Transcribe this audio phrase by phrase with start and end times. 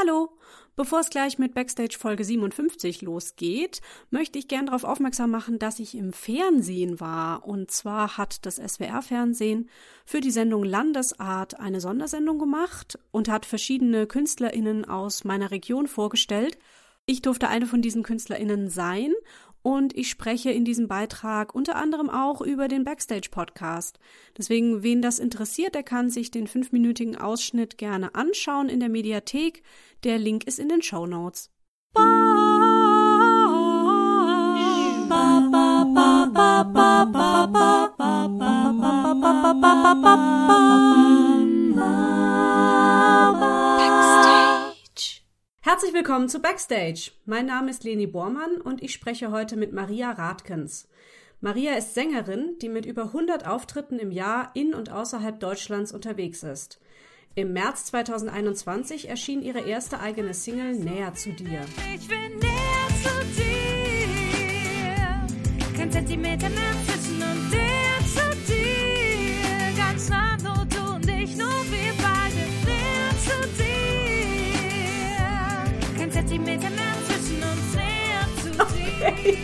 [0.00, 0.30] Hallo!
[0.76, 3.80] Bevor es gleich mit Backstage Folge 57 losgeht,
[4.10, 7.44] möchte ich gern darauf aufmerksam machen, dass ich im Fernsehen war.
[7.44, 9.68] Und zwar hat das SWR-Fernsehen
[10.04, 16.58] für die Sendung Landesart eine Sondersendung gemacht und hat verschiedene KünstlerInnen aus meiner Region vorgestellt.
[17.06, 19.14] Ich durfte eine von diesen KünstlerInnen sein
[19.62, 23.98] und ich spreche in diesem Beitrag unter anderem auch über den Backstage-Podcast.
[24.36, 29.62] Deswegen, wen das interessiert, der kann sich den fünfminütigen Ausschnitt gerne anschauen in der Mediathek.
[30.04, 31.50] Der Link ist in den Show Notes.
[45.60, 47.10] Herzlich willkommen zu Backstage.
[47.26, 50.88] Mein Name ist Leni Bormann und ich spreche heute mit Maria Radkens.
[51.40, 56.44] Maria ist Sängerin, die mit über 100 Auftritten im Jahr in und außerhalb Deutschlands unterwegs
[56.44, 56.80] ist.
[57.34, 61.64] Im März 2021 erschien ihre erste eigene Single Näher zu dir.
[61.94, 63.48] Ich will näher zu dir.
[65.76, 66.97] Kein Zentimeter mehr
[76.22, 76.24] dir.
[76.24, 78.62] Kein Zentimeter mehr zwischen uns näher zu dir.
[78.62, 79.38] Okay.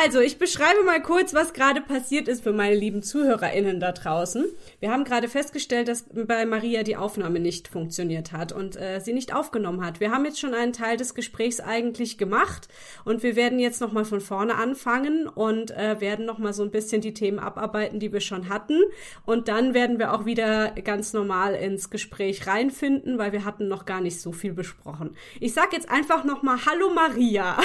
[0.00, 4.44] Also, ich beschreibe mal kurz, was gerade passiert ist für meine lieben ZuhörerInnen da draußen.
[4.78, 9.12] Wir haben gerade festgestellt, dass bei Maria die Aufnahme nicht funktioniert hat und äh, sie
[9.12, 9.98] nicht aufgenommen hat.
[9.98, 12.68] Wir haben jetzt schon einen Teil des Gesprächs eigentlich gemacht
[13.04, 17.00] und wir werden jetzt nochmal von vorne anfangen und äh, werden nochmal so ein bisschen
[17.00, 18.80] die Themen abarbeiten, die wir schon hatten.
[19.26, 23.84] Und dann werden wir auch wieder ganz normal ins Gespräch reinfinden, weil wir hatten noch
[23.84, 25.16] gar nicht so viel besprochen.
[25.40, 27.58] Ich sag jetzt einfach nochmal Hallo Maria.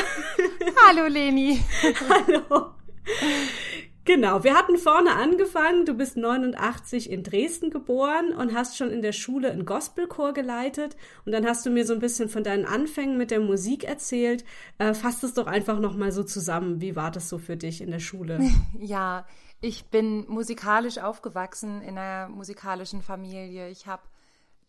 [0.87, 1.61] Hallo Leni.
[2.27, 2.71] Hallo.
[4.05, 5.85] Genau, wir hatten vorne angefangen.
[5.85, 10.97] Du bist 89 in Dresden geboren und hast schon in der Schule einen Gospelchor geleitet.
[11.25, 14.43] Und dann hast du mir so ein bisschen von deinen Anfängen mit der Musik erzählt.
[14.77, 16.81] Äh, fass es doch einfach nochmal so zusammen.
[16.81, 18.39] Wie war das so für dich in der Schule?
[18.77, 19.25] Ja,
[19.61, 23.69] ich bin musikalisch aufgewachsen in einer musikalischen Familie.
[23.69, 24.03] Ich habe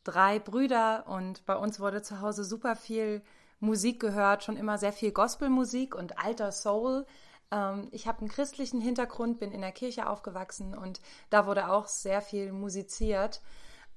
[0.05, 3.23] drei Brüder und bei uns wurde zu Hause super viel
[3.59, 7.07] Musik gehört, schon immer sehr viel Gospelmusik und alter Soul.
[7.55, 11.01] Ähm, ich habe einen christlichen Hintergrund, bin in der Kirche aufgewachsen und
[11.31, 13.41] da wurde auch sehr viel musiziert.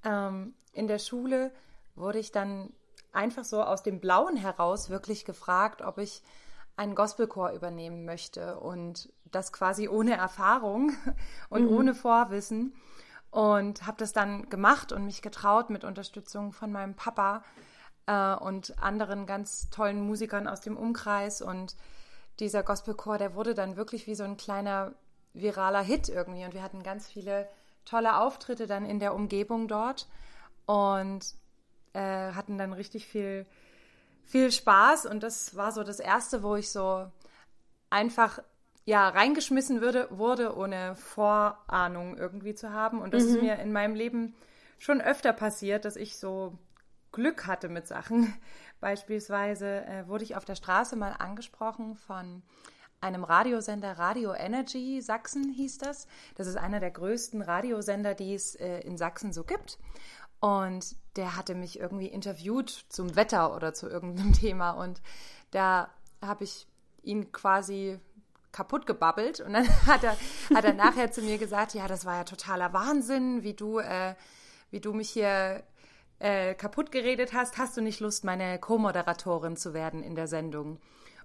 [0.03, 1.51] Ähm, in der Schule
[1.95, 2.71] wurde ich dann
[3.11, 6.21] einfach so aus dem Blauen heraus wirklich gefragt, ob ich
[6.75, 10.91] einen Gospelchor übernehmen möchte und das quasi ohne Erfahrung
[11.49, 11.75] und mhm.
[11.75, 12.75] ohne Vorwissen
[13.31, 17.43] und habe das dann gemacht und mich getraut mit Unterstützung von meinem Papa
[18.05, 21.75] äh, und anderen ganz tollen Musikern aus dem Umkreis und
[22.39, 24.93] dieser Gospelchor, der wurde dann wirklich wie so ein kleiner
[25.33, 26.45] viraler Hit irgendwie.
[26.45, 27.47] Und wir hatten ganz viele
[27.85, 30.07] tolle Auftritte dann in der Umgebung dort
[30.65, 31.21] und
[31.93, 33.45] äh, hatten dann richtig viel,
[34.25, 35.05] viel Spaß.
[35.05, 37.09] Und das war so das Erste, wo ich so
[37.89, 38.39] einfach
[38.85, 43.01] ja, reingeschmissen würde, wurde, ohne Vorahnung irgendwie zu haben.
[43.01, 43.29] Und das mhm.
[43.29, 44.33] ist mir in meinem Leben
[44.79, 46.57] schon öfter passiert, dass ich so
[47.11, 48.33] Glück hatte mit Sachen.
[48.79, 52.43] Beispielsweise äh, wurde ich auf der Straße mal angesprochen von
[53.01, 56.07] einem Radiosender Radio Energy Sachsen hieß das.
[56.35, 59.77] Das ist einer der größten Radiosender, die es äh, in Sachsen so gibt.
[60.39, 64.71] Und der hatte mich irgendwie interviewt zum Wetter oder zu irgendeinem Thema.
[64.71, 65.01] Und
[65.51, 65.89] da
[66.21, 66.67] habe ich
[67.03, 67.99] ihn quasi
[68.51, 69.39] kaputt gebabbelt.
[69.39, 70.17] Und dann hat er,
[70.53, 74.15] hat er nachher zu mir gesagt, ja, das war ja totaler Wahnsinn, wie du, äh,
[74.71, 75.63] wie du mich hier
[76.19, 80.79] äh, kaputt geredet hast, hast du nicht Lust, meine Co-Moderatorin zu werden in der Sendung?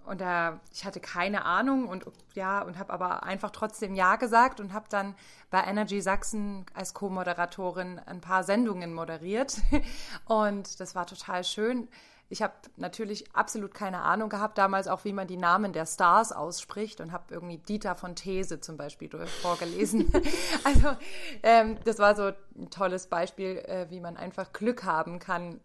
[0.05, 4.59] Und da, ich hatte keine Ahnung und ja, und habe aber einfach trotzdem Ja gesagt
[4.59, 5.15] und habe dann
[5.49, 9.55] bei Energy Sachsen als Co-Moderatorin ein paar Sendungen moderiert.
[10.25, 11.87] Und das war total schön.
[12.33, 16.31] Ich habe natürlich absolut keine Ahnung gehabt, damals auch, wie man die Namen der Stars
[16.31, 20.11] ausspricht und habe irgendwie Dieter von These zum Beispiel vorgelesen.
[20.63, 20.97] also
[21.43, 25.59] ähm, das war so ein tolles Beispiel, äh, wie man einfach Glück haben kann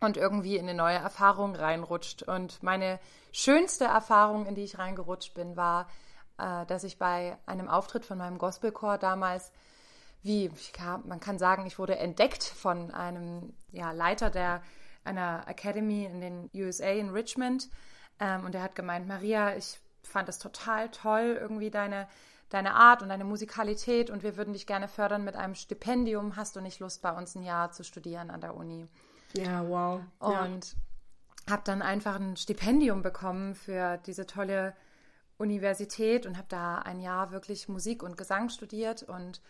[0.00, 2.24] und irgendwie in eine neue Erfahrung reinrutscht.
[2.24, 3.00] Und meine
[3.32, 5.88] schönste Erfahrung, in die ich reingerutscht bin, war,
[6.36, 9.50] äh, dass ich bei einem Auftritt von meinem Gospelchor damals
[10.24, 10.50] wie,
[11.04, 14.62] man kann sagen, ich wurde entdeckt von einem ja, Leiter der
[15.04, 17.68] einer Academy in den USA in Richmond.
[18.20, 22.08] Ähm, und er hat gemeint, Maria, ich fand es total toll, irgendwie deine,
[22.48, 26.36] deine Art und deine Musikalität und wir würden dich gerne fördern mit einem Stipendium.
[26.36, 28.86] Hast du nicht Lust, bei uns ein Jahr zu studieren an der Uni?
[29.34, 30.00] Ja, wow.
[30.18, 30.76] Und
[31.46, 31.52] ja.
[31.52, 34.74] habe dann einfach ein Stipendium bekommen für diese tolle
[35.38, 39.40] Universität und habe da ein Jahr wirklich Musik und Gesang studiert und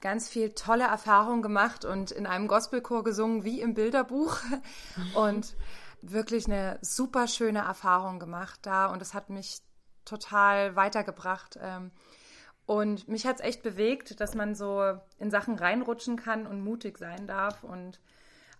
[0.00, 4.38] ganz viel tolle Erfahrungen gemacht und in einem Gospelchor gesungen wie im Bilderbuch.
[5.14, 5.56] Und
[6.00, 8.86] wirklich eine super schöne Erfahrung gemacht da.
[8.86, 9.60] Und es hat mich
[10.04, 11.58] total weitergebracht.
[11.60, 11.90] Ähm,
[12.66, 16.98] und mich hat es echt bewegt, dass man so in Sachen reinrutschen kann und mutig
[16.98, 17.64] sein darf.
[17.64, 18.00] Und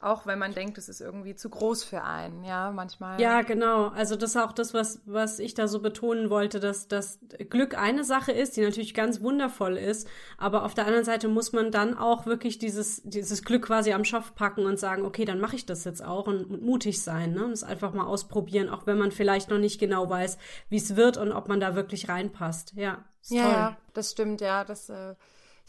[0.01, 3.21] auch wenn man denkt, es ist irgendwie zu groß für einen, ja, manchmal.
[3.21, 3.89] Ja, genau.
[3.89, 7.19] Also das ist auch das, was, was ich da so betonen wollte, dass das
[7.51, 11.53] Glück eine Sache ist, die natürlich ganz wundervoll ist, aber auf der anderen Seite muss
[11.53, 15.41] man dann auch wirklich dieses, dieses Glück quasi am Schopf packen und sagen, okay, dann
[15.41, 17.45] mache ich das jetzt auch und, und mutig sein, ne?
[17.45, 20.95] Und es einfach mal ausprobieren, auch wenn man vielleicht noch nicht genau weiß, wie es
[20.95, 22.73] wird und ob man da wirklich reinpasst.
[22.77, 23.53] Ja, ja, toll.
[23.53, 25.17] Ja, das stimmt, ja, das, äh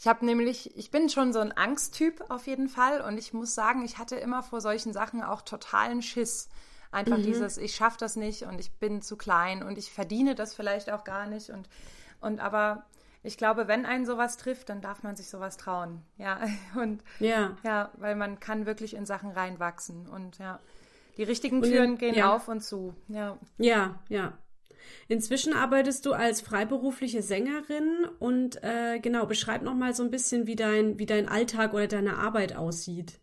[0.00, 3.54] ich habe nämlich, ich bin schon so ein Angsttyp auf jeden Fall und ich muss
[3.54, 6.48] sagen, ich hatte immer vor solchen Sachen auch totalen Schiss.
[6.90, 7.24] Einfach mhm.
[7.24, 10.90] dieses, ich schaffe das nicht und ich bin zu klein und ich verdiene das vielleicht
[10.90, 11.68] auch gar nicht und,
[12.22, 12.86] und aber
[13.22, 16.00] ich glaube, wenn einen sowas trifft, dann darf man sich sowas trauen.
[16.16, 16.40] Ja,
[16.80, 20.60] und ja, ja weil man kann wirklich in Sachen reinwachsen und ja,
[21.18, 22.34] die richtigen Türen gehen ja.
[22.34, 22.94] auf und zu.
[23.08, 24.32] Ja, ja, ja.
[25.08, 30.46] Inzwischen arbeitest du als freiberufliche Sängerin und äh, genau, beschreib noch mal so ein bisschen,
[30.46, 33.20] wie dein, wie dein Alltag oder deine Arbeit aussieht.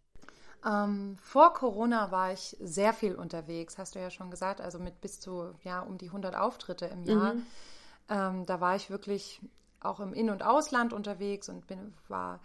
[0.66, 5.02] Ähm, vor Corona war ich sehr viel unterwegs, hast du ja schon gesagt, also mit
[5.02, 7.36] bis zu ja um die 100 Auftritte im Jahr.
[7.36, 7.46] Mhm.
[8.10, 9.42] Ähm, da war ich wirklich
[9.80, 12.40] auch im In- und Ausland unterwegs und bin, war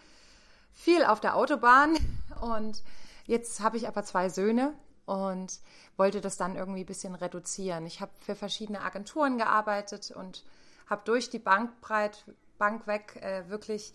[0.72, 1.96] viel auf der Autobahn.
[2.40, 2.82] Und
[3.26, 4.72] jetzt habe ich aber zwei Söhne
[5.12, 5.60] und
[5.98, 7.84] wollte das dann irgendwie ein bisschen reduzieren.
[7.84, 10.44] Ich habe für verschiedene Agenturen gearbeitet und
[10.88, 12.24] habe durch die Bankbreit,
[12.56, 13.92] Bank weg äh, wirklich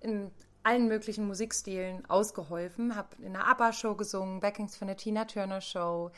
[0.00, 0.30] in
[0.62, 2.94] allen möglichen Musikstilen ausgeholfen.
[2.94, 6.10] Habe in einer ABBA-Show gesungen, Backings für eine Tina Turner Show,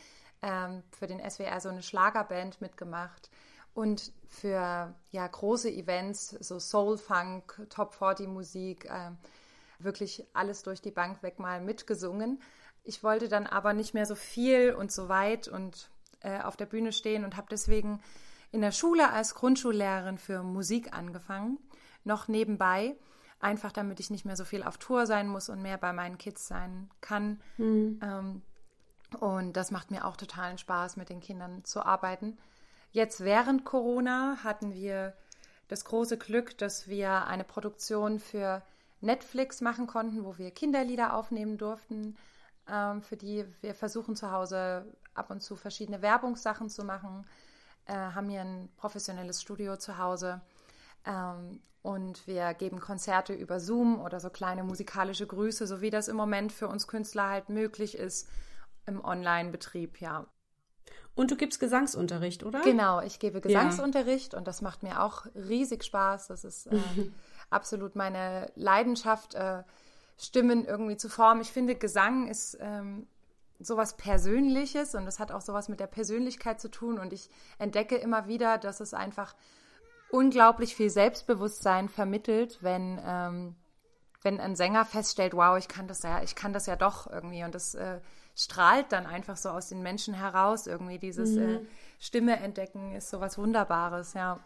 [0.43, 3.31] ähm, für den SWR so eine Schlagerband mitgemacht
[3.75, 9.11] und für ja große Events, so Soul Funk, Top 40 Musik, äh,
[9.79, 12.41] wirklich alles durch die Bank weg mal mitgesungen.
[12.87, 15.91] Ich wollte dann aber nicht mehr so viel und so weit und
[16.21, 18.01] äh, auf der Bühne stehen und habe deswegen
[18.53, 21.59] in der Schule als Grundschullehrerin für Musik angefangen,
[22.05, 22.97] noch nebenbei,
[23.41, 26.17] einfach damit ich nicht mehr so viel auf Tour sein muss und mehr bei meinen
[26.17, 27.41] Kids sein kann.
[27.59, 28.01] Mhm.
[28.03, 28.43] Ähm,
[29.19, 32.39] und das macht mir auch totalen Spaß, mit den Kindern zu arbeiten.
[32.93, 35.15] Jetzt während Corona hatten wir
[35.67, 38.63] das große Glück, dass wir eine Produktion für
[39.01, 42.17] Netflix machen konnten, wo wir Kinderlieder aufnehmen durften
[42.71, 47.27] ähm, für die wir versuchen zu Hause ab und zu verschiedene Werbungssachen zu machen,
[47.87, 50.41] äh, haben hier ein professionelles Studio zu Hause
[51.05, 56.09] ähm, und wir geben Konzerte über Zoom oder so kleine musikalische Grüße, so wie das
[56.09, 58.29] im Moment für uns Künstler halt möglich ist
[58.87, 60.27] im Online-Betrieb, ja.
[61.15, 62.61] Und du gibst Gesangsunterricht, oder?
[62.61, 64.39] Genau, ich gebe Gesangsunterricht ja.
[64.39, 66.29] und das macht mir auch riesig Spaß.
[66.29, 66.79] Das ist äh,
[67.51, 69.35] absolut meine Leidenschaft.
[69.35, 69.63] Äh,
[70.19, 71.43] Stimmen irgendwie zu formen.
[71.43, 73.07] Ich finde, Gesang ist ähm,
[73.59, 76.99] sowas Persönliches und es hat auch sowas mit der Persönlichkeit zu tun.
[76.99, 77.29] Und ich
[77.59, 79.35] entdecke immer wieder, dass es einfach
[80.11, 83.57] unglaublich viel Selbstbewusstsein vermittelt, wenn, ähm,
[84.23, 87.45] wenn ein Sänger feststellt, wow, ich kann das ja, ich kann das ja doch irgendwie.
[87.45, 88.01] Und das äh,
[88.35, 90.67] strahlt dann einfach so aus den Menschen heraus.
[90.67, 91.43] Irgendwie dieses mhm.
[91.43, 91.61] äh,
[91.99, 94.41] Stimme entdecken ist sowas Wunderbares, ja.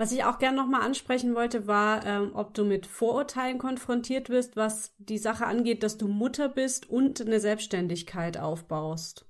[0.00, 4.56] Was ich auch gerne nochmal ansprechen wollte, war, ähm, ob du mit Vorurteilen konfrontiert wirst,
[4.56, 9.26] was die Sache angeht, dass du Mutter bist und eine Selbstständigkeit aufbaust.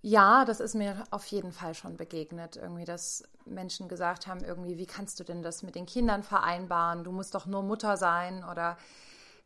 [0.00, 2.56] Ja, das ist mir auf jeden Fall schon begegnet.
[2.56, 7.04] Irgendwie, dass Menschen gesagt haben, irgendwie, wie kannst du denn das mit den Kindern vereinbaren?
[7.04, 8.44] Du musst doch nur Mutter sein.
[8.50, 8.78] Oder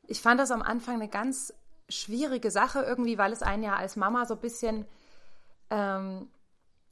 [0.06, 1.52] ich fand das am Anfang eine ganz
[1.88, 4.86] schwierige Sache irgendwie, weil es einen ja als Mama so ein bisschen
[5.70, 6.28] ähm,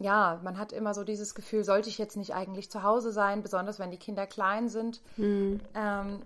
[0.00, 3.42] ja, man hat immer so dieses Gefühl, sollte ich jetzt nicht eigentlich zu Hause sein,
[3.42, 5.02] besonders wenn die Kinder klein sind.
[5.18, 5.60] Mhm.
[5.74, 6.22] Ähm,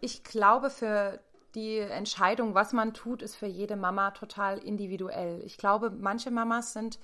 [0.00, 1.18] ich glaube, für
[1.56, 5.42] die Entscheidung, was man tut, ist für jede Mama total individuell.
[5.44, 7.00] Ich glaube, manche Mamas sind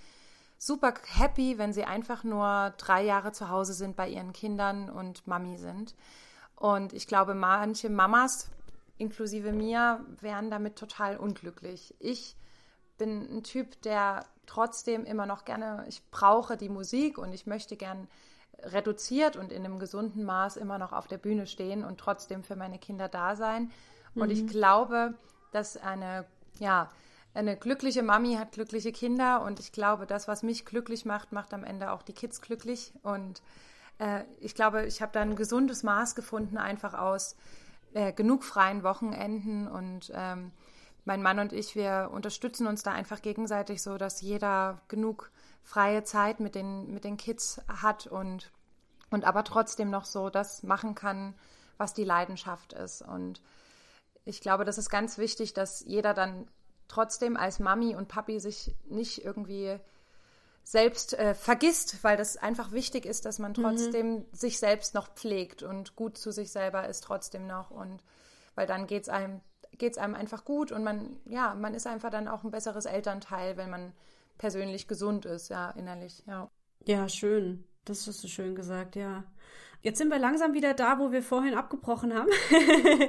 [0.59, 5.27] super happy, wenn sie einfach nur drei Jahre zu Hause sind bei ihren Kindern und
[5.27, 5.97] Mami sind.
[6.55, 8.49] Und ich glaube, manche Mamas,
[8.97, 11.95] inklusive mir, wären damit total unglücklich.
[11.99, 12.37] Ich
[12.97, 17.77] bin ein Typ, der trotzdem immer noch gerne, ich brauche die Musik und ich möchte
[17.77, 18.09] gern
[18.63, 22.57] reduziert und in einem gesunden Maß immer noch auf der Bühne stehen und trotzdem für
[22.57, 23.71] meine Kinder da sein.
[24.15, 24.23] Mhm.
[24.23, 24.47] Und ich mhm.
[24.49, 25.15] glaube,
[25.53, 26.25] dass eine,
[26.59, 26.91] ja,
[27.35, 31.53] eine glückliche Mami hat glückliche Kinder und ich glaube, das, was mich glücklich macht, macht
[31.53, 32.93] am Ende auch die Kids glücklich.
[33.03, 33.43] Und
[33.99, 37.37] äh, ich glaube, ich habe da ein gesundes Maß gefunden, einfach aus
[37.93, 40.53] äh, genug freien Wochenenden und ähm,
[41.07, 45.31] mein Mann und ich, wir unterstützen uns da einfach gegenseitig so, dass jeder genug
[45.63, 48.51] freie Zeit mit den, mit den Kids hat und,
[49.11, 51.35] und aber trotzdem noch so das machen kann,
[51.79, 53.03] was die Leidenschaft ist.
[53.03, 53.41] Und
[54.25, 56.49] ich glaube, das ist ganz wichtig, dass jeder dann
[56.89, 59.79] trotzdem als Mami und Papi sich nicht irgendwie
[60.65, 63.63] selbst äh, vergisst, weil das einfach wichtig ist, dass man mhm.
[63.63, 64.25] trotzdem mhm.
[64.33, 68.03] sich selbst noch pflegt und gut zu sich selber ist trotzdem noch und
[68.57, 69.41] weil dann geht es einem
[69.79, 73.57] geht's einem einfach gut und man ja man ist einfach dann auch ein besseres Elternteil,
[73.57, 73.93] wenn man
[74.39, 76.51] persönlich gesund ist, ja innerlich, ja.
[76.87, 77.65] Ja, schön.
[77.85, 79.25] Das hast du schön gesagt, ja.
[79.87, 82.29] Jetzt sind wir langsam wieder da, wo wir vorhin abgebrochen haben.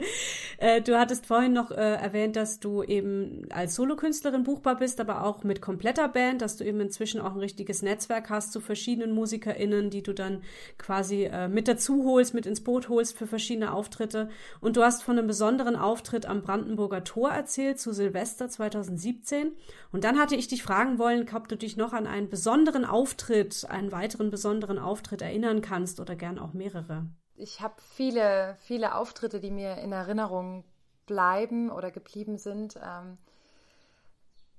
[0.59, 5.23] Äh, du hattest vorhin noch äh, erwähnt, dass du eben als Solokünstlerin buchbar bist, aber
[5.23, 9.13] auch mit kompletter Band, dass du eben inzwischen auch ein richtiges Netzwerk hast zu verschiedenen
[9.13, 10.41] MusikerInnen, die du dann
[10.79, 14.29] quasi äh, mit dazu holst, mit ins Boot holst für verschiedene Auftritte.
[14.59, 19.51] Und du hast von einem besonderen Auftritt am Brandenburger Tor erzählt zu Silvester 2017.
[19.91, 23.67] Und dann hatte ich dich fragen wollen, ob du dich noch an einen besonderen Auftritt,
[23.69, 27.05] einen weiteren besonderen Auftritt erinnern kannst oder gern auch mehrere?
[27.35, 30.63] Ich habe viele, viele Auftritte, die mir in Erinnerung
[31.05, 32.75] bleiben oder geblieben sind.
[32.83, 33.17] Ähm,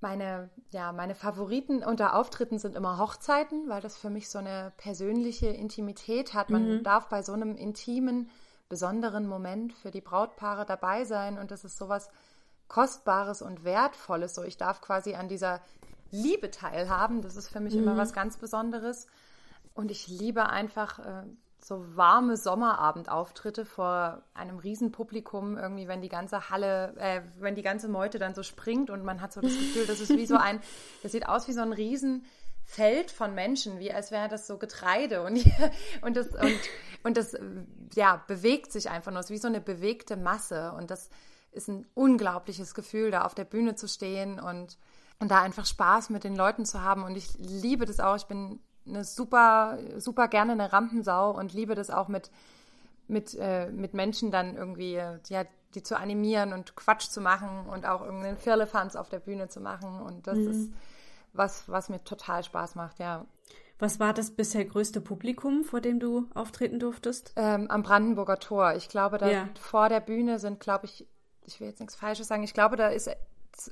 [0.00, 4.72] meine, ja, meine Favoriten unter Auftritten sind immer Hochzeiten, weil das für mich so eine
[4.76, 6.50] persönliche Intimität hat.
[6.50, 6.82] Man mhm.
[6.84, 8.30] darf bei so einem intimen,
[8.68, 12.10] besonderen Moment für die Brautpaare dabei sein und das ist sowas
[12.68, 14.34] Kostbares und Wertvolles.
[14.34, 15.60] So, ich darf quasi an dieser
[16.10, 17.22] Liebe teilhaben.
[17.22, 17.82] Das ist für mich mhm.
[17.82, 19.06] immer was ganz Besonderes.
[19.74, 21.22] Und ich liebe einfach äh,
[21.68, 27.88] so warme Sommerabendauftritte vor einem Riesenpublikum, irgendwie, wenn die ganze Halle, äh, wenn die ganze
[27.88, 30.60] Meute dann so springt und man hat so das Gefühl, das ist wie so ein,
[31.02, 35.22] das sieht aus wie so ein Riesenfeld von Menschen, wie als wäre das so Getreide
[35.22, 35.44] und,
[36.00, 36.58] und das, und,
[37.02, 37.36] und das,
[37.94, 41.10] ja, bewegt sich einfach nur, es ist wie so eine bewegte Masse und das
[41.50, 44.78] ist ein unglaubliches Gefühl, da auf der Bühne zu stehen und,
[45.18, 47.02] und da einfach Spaß mit den Leuten zu haben.
[47.02, 51.74] Und ich liebe das auch, ich bin eine super, super gerne eine Rampensau und liebe
[51.74, 52.30] das auch mit,
[53.06, 54.94] mit, äh, mit Menschen dann irgendwie,
[55.28, 59.48] ja, die zu animieren und Quatsch zu machen und auch irgendeinen Firlefanz auf der Bühne
[59.48, 60.00] zu machen.
[60.00, 60.50] Und das mhm.
[60.50, 60.72] ist
[61.32, 63.26] was, was mir total Spaß macht, ja.
[63.78, 67.32] Was war das bisher größte Publikum, vor dem du auftreten durftest?
[67.36, 68.74] Ähm, am Brandenburger Tor.
[68.74, 69.48] Ich glaube, da ja.
[69.60, 71.06] vor der Bühne sind, glaube ich,
[71.44, 73.08] ich will jetzt nichts Falsches sagen, ich glaube, da ist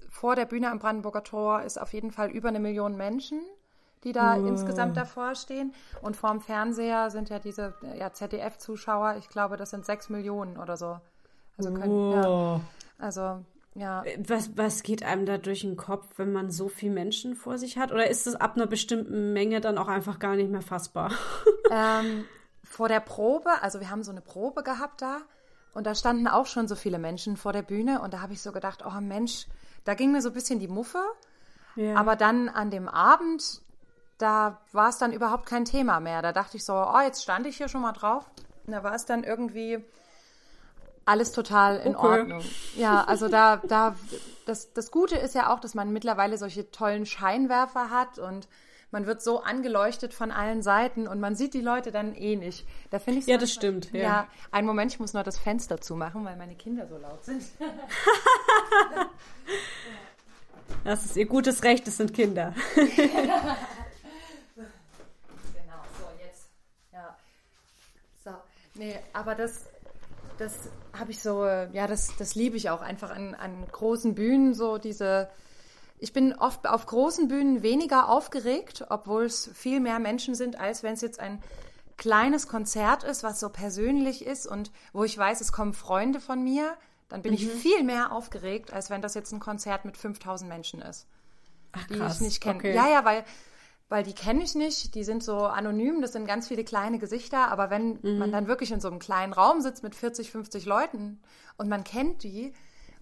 [0.08, 3.40] vor der Bühne am Brandenburger Tor ist auf jeden Fall über eine Million Menschen
[4.06, 4.46] die da oh.
[4.46, 5.74] insgesamt davor stehen.
[6.00, 10.76] Und vorm Fernseher sind ja diese ja, ZDF-Zuschauer, ich glaube, das sind sechs Millionen oder
[10.76, 10.98] so.
[11.58, 12.12] Also, können, oh.
[12.14, 12.60] ja,
[12.98, 13.44] also
[13.74, 14.04] ja.
[14.26, 17.76] Was, was geht einem da durch den Kopf, wenn man so viele Menschen vor sich
[17.76, 17.92] hat?
[17.92, 21.12] Oder ist es ab einer bestimmten Menge dann auch einfach gar nicht mehr fassbar?
[21.68, 22.24] Ähm,
[22.62, 25.22] vor der Probe, also wir haben so eine Probe gehabt da
[25.74, 28.40] und da standen auch schon so viele Menschen vor der Bühne und da habe ich
[28.40, 29.48] so gedacht, oh Mensch,
[29.84, 31.02] da ging mir so ein bisschen die Muffe.
[31.74, 31.96] Ja.
[31.96, 33.62] Aber dann an dem Abend,
[34.18, 36.22] da war es dann überhaupt kein Thema mehr.
[36.22, 38.24] Da dachte ich so, oh, jetzt stand ich hier schon mal drauf.
[38.66, 39.84] Und da war es dann irgendwie
[41.04, 42.20] alles total in okay.
[42.20, 42.42] Ordnung.
[42.76, 43.94] Ja, also da, da,
[44.44, 48.48] das, das Gute ist ja auch, dass man mittlerweile solche tollen Scheinwerfer hat und
[48.90, 52.66] man wird so angeleuchtet von allen Seiten und man sieht die Leute dann eh nicht.
[52.90, 53.92] Da finde ich Ja, das stimmt.
[53.92, 54.00] Ja.
[54.00, 57.42] ja, einen Moment, ich muss nur das Fenster zumachen, weil meine Kinder so laut sind.
[60.84, 62.54] das ist ihr gutes Recht, es sind Kinder.
[68.78, 69.66] Nee, aber das,
[70.38, 70.52] das
[70.92, 74.78] habe ich so, ja, das, das liebe ich auch einfach an, an großen Bühnen, so
[74.78, 75.28] diese.
[75.98, 80.82] Ich bin oft auf großen Bühnen weniger aufgeregt, obwohl es viel mehr Menschen sind, als
[80.82, 81.42] wenn es jetzt ein
[81.96, 86.44] kleines Konzert ist, was so persönlich ist und wo ich weiß, es kommen Freunde von
[86.44, 86.76] mir,
[87.08, 87.38] dann bin mhm.
[87.38, 91.06] ich viel mehr aufgeregt, als wenn das jetzt ein Konzert mit 5000 Menschen ist,
[91.72, 92.58] Ach, die ich nicht kenne.
[92.58, 92.74] Okay.
[92.74, 93.24] Ja, ja, weil
[93.88, 97.48] weil die kenne ich nicht, die sind so anonym, das sind ganz viele kleine Gesichter,
[97.50, 98.18] aber wenn mhm.
[98.18, 101.20] man dann wirklich in so einem kleinen Raum sitzt mit 40, 50 Leuten
[101.56, 102.52] und man kennt die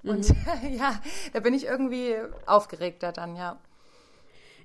[0.02, 0.74] und mhm.
[0.76, 1.00] ja,
[1.32, 3.58] da bin ich irgendwie aufgeregter dann, ja.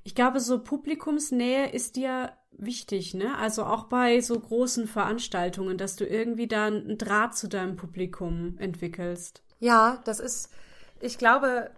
[0.03, 3.37] Ich glaube, so Publikumsnähe ist dir wichtig, ne?
[3.37, 8.57] Also auch bei so großen Veranstaltungen, dass du irgendwie da einen Draht zu deinem Publikum
[8.59, 9.43] entwickelst.
[9.59, 10.51] Ja, das ist,
[10.99, 11.71] ich glaube,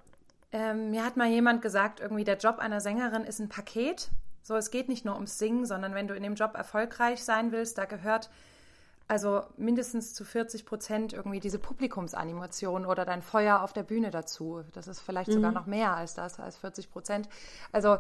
[0.52, 4.10] ähm, mir hat mal jemand gesagt, irgendwie der Job einer Sängerin ist ein Paket.
[4.44, 7.52] So, es geht nicht nur ums Singen, sondern wenn du in dem Job erfolgreich sein
[7.52, 8.30] willst, da gehört
[9.08, 14.64] also mindestens zu 40 Prozent irgendwie diese Publikumsanimation oder dein Feuer auf der Bühne dazu.
[14.72, 15.34] Das ist vielleicht mhm.
[15.34, 17.28] sogar noch mehr als das, als 40 Prozent.
[17.74, 17.98] Also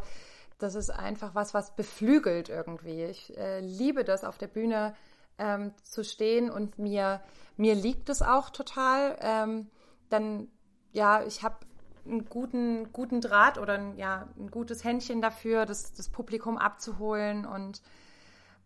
[0.57, 3.03] das ist einfach was, was beflügelt irgendwie.
[3.03, 4.95] Ich äh, liebe das, auf der Bühne
[5.37, 7.19] ähm, zu stehen und mir,
[7.57, 9.17] mir liegt es auch total.
[9.19, 9.69] Ähm,
[10.09, 10.47] dann,
[10.93, 11.57] ja, ich habe
[12.05, 17.45] einen guten, guten Draht oder ein, ja, ein gutes Händchen dafür, das, das Publikum abzuholen
[17.45, 17.81] und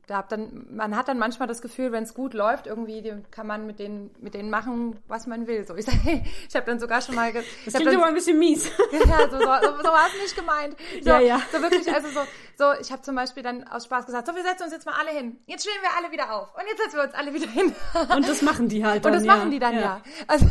[0.08, 3.48] da hab dann, man hat dann manchmal das Gefühl, wenn es gut läuft, irgendwie kann
[3.48, 5.66] man mit denen, mit denen machen, was man will.
[5.66, 8.66] So, ich sag, ich habe dann sogar schon mal, das klingt immer ein bisschen mies.
[8.92, 10.76] ja, so, so, so, so war es nicht gemeint.
[11.02, 11.42] So, ja, ja.
[11.52, 12.22] so wirklich, also so,
[12.58, 14.96] so, ich habe zum Beispiel dann aus Spaß gesagt, so, wir setzen uns jetzt mal
[15.00, 15.38] alle hin.
[15.48, 17.76] Jetzt stehen wir alle wieder auf und jetzt setzen wir uns alle wieder hin.
[18.16, 18.96] und das machen die halt.
[19.06, 19.36] Dann, und das ja.
[19.36, 19.82] machen die dann ja.
[19.82, 20.02] ja.
[20.28, 20.48] Also,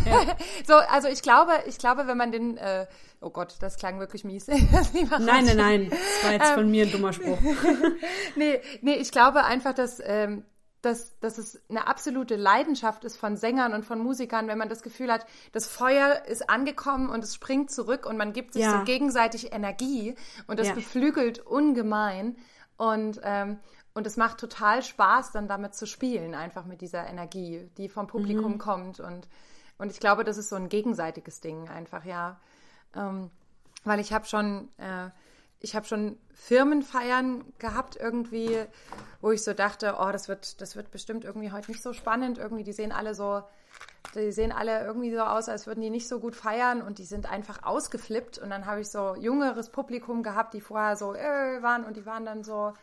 [0.67, 2.87] so, also ich glaube, ich glaube, wenn man den äh,
[3.25, 4.47] Oh Gott, das klang wirklich mies.
[4.49, 5.91] nein, nein, nein.
[5.91, 7.39] Das war jetzt von mir ein dummer Spruch.
[8.37, 10.45] nee, nee, ich glaube einfach, dass, ähm,
[10.83, 14.83] dass, dass es eine absolute Leidenschaft ist von Sängern und von Musikern, wenn man das
[14.83, 18.79] Gefühl hat, das Feuer ist angekommen und es springt zurück und man gibt sich ja.
[18.79, 20.15] so gegenseitig Energie
[20.47, 20.75] und das ja.
[20.75, 22.37] beflügelt ungemein.
[22.77, 23.59] Und, ähm,
[23.95, 28.07] und es macht total Spaß, dann damit zu spielen, einfach mit dieser Energie, die vom
[28.07, 28.59] Publikum mhm.
[28.59, 29.01] kommt.
[29.01, 29.29] Und,
[29.79, 32.39] und ich glaube, das ist so ein gegenseitiges Ding einfach, ja.
[32.97, 33.31] Ähm,
[33.85, 35.11] weil ich habe schon, äh,
[35.61, 38.65] ich schon Firmenfeiern gehabt irgendwie,
[39.21, 42.39] wo ich so dachte, oh, das wird, das wird bestimmt irgendwie heute nicht so spannend.
[42.39, 43.43] Irgendwie, die sehen alle so,
[44.15, 47.05] die sehen alle irgendwie so aus, als würden die nicht so gut feiern und die
[47.05, 48.39] sind einfach ausgeflippt.
[48.39, 52.07] Und dann habe ich so jüngeres Publikum gehabt, die vorher so äh, waren und die
[52.07, 52.75] waren dann so,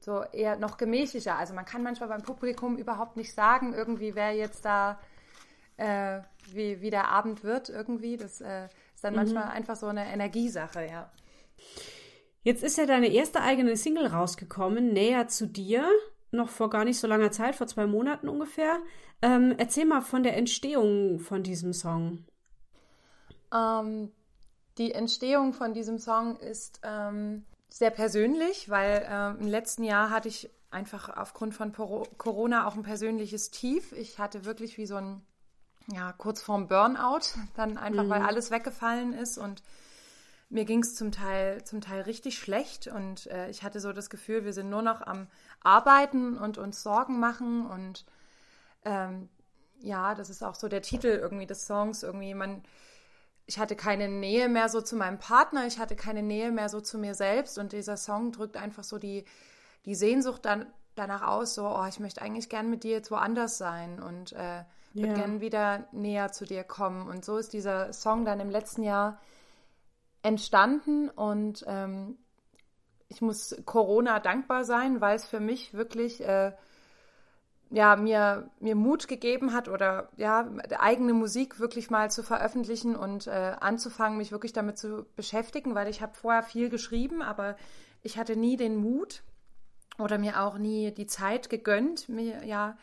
[0.00, 1.36] so eher noch gemächlicher.
[1.36, 4.98] Also man kann manchmal beim Publikum überhaupt nicht sagen, irgendwie wer jetzt da,
[5.76, 6.20] äh,
[6.52, 8.16] wie, wie der Abend wird irgendwie.
[8.16, 9.18] Das äh, ist dann mhm.
[9.18, 11.10] manchmal einfach so eine Energiesache, ja.
[12.42, 15.86] Jetzt ist ja deine erste eigene Single rausgekommen, Näher zu dir,
[16.30, 18.78] noch vor gar nicht so langer Zeit, vor zwei Monaten ungefähr.
[19.20, 22.24] Ähm, erzähl mal von der Entstehung von diesem Song.
[23.52, 24.12] Ähm,
[24.78, 30.28] die Entstehung von diesem Song ist ähm, sehr persönlich, weil ähm, im letzten Jahr hatte
[30.28, 33.92] ich einfach aufgrund von Corona auch ein persönliches Tief.
[33.92, 35.22] Ich hatte wirklich wie so ein
[35.88, 38.10] ja, kurz vorm Burnout, dann einfach, mhm.
[38.10, 39.62] weil alles weggefallen ist und
[40.48, 44.10] mir ging es zum Teil, zum Teil richtig schlecht und äh, ich hatte so das
[44.10, 45.28] Gefühl, wir sind nur noch am
[45.60, 48.04] Arbeiten und uns Sorgen machen und
[48.84, 49.28] ähm,
[49.80, 52.62] ja, das ist auch so der Titel irgendwie des Songs, irgendwie man,
[53.46, 56.80] ich hatte keine Nähe mehr so zu meinem Partner, ich hatte keine Nähe mehr so
[56.80, 59.24] zu mir selbst und dieser Song drückt einfach so die,
[59.84, 63.58] die Sehnsucht dann danach aus, so, oh, ich möchte eigentlich gern mit dir jetzt woanders
[63.58, 64.64] sein und äh,
[65.02, 65.14] ja.
[65.14, 67.08] gern wieder näher zu dir kommen.
[67.08, 69.20] Und so ist dieser Song dann im letzten Jahr
[70.22, 72.18] entstanden und ähm,
[73.08, 76.52] ich muss Corona dankbar sein, weil es für mich wirklich äh,
[77.70, 83.26] ja, mir, mir Mut gegeben hat oder ja, eigene Musik wirklich mal zu veröffentlichen und
[83.26, 87.56] äh, anzufangen, mich wirklich damit zu beschäftigen, weil ich habe vorher viel geschrieben, aber
[88.02, 89.22] ich hatte nie den Mut
[89.98, 92.76] oder mir auch nie die Zeit gegönnt, mir ja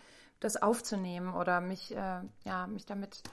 [0.43, 3.23] das aufzunehmen oder mich, äh, ja, mich damit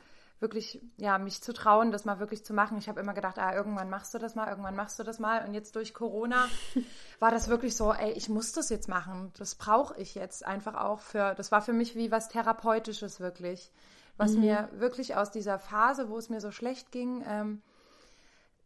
[0.41, 2.79] wirklich, ja, mich zu trauen, das mal wirklich zu machen.
[2.79, 5.47] Ich habe immer gedacht, ah, irgendwann machst du das mal, irgendwann machst du das mal.
[5.47, 6.47] Und jetzt durch Corona
[7.19, 9.33] war das wirklich so, ey, ich muss das jetzt machen.
[9.37, 13.71] Das brauche ich jetzt einfach auch für, das war für mich wie was Therapeutisches wirklich.
[14.17, 14.41] Was mhm.
[14.41, 17.63] mir wirklich aus dieser Phase, wo es mir so schlecht ging, ähm,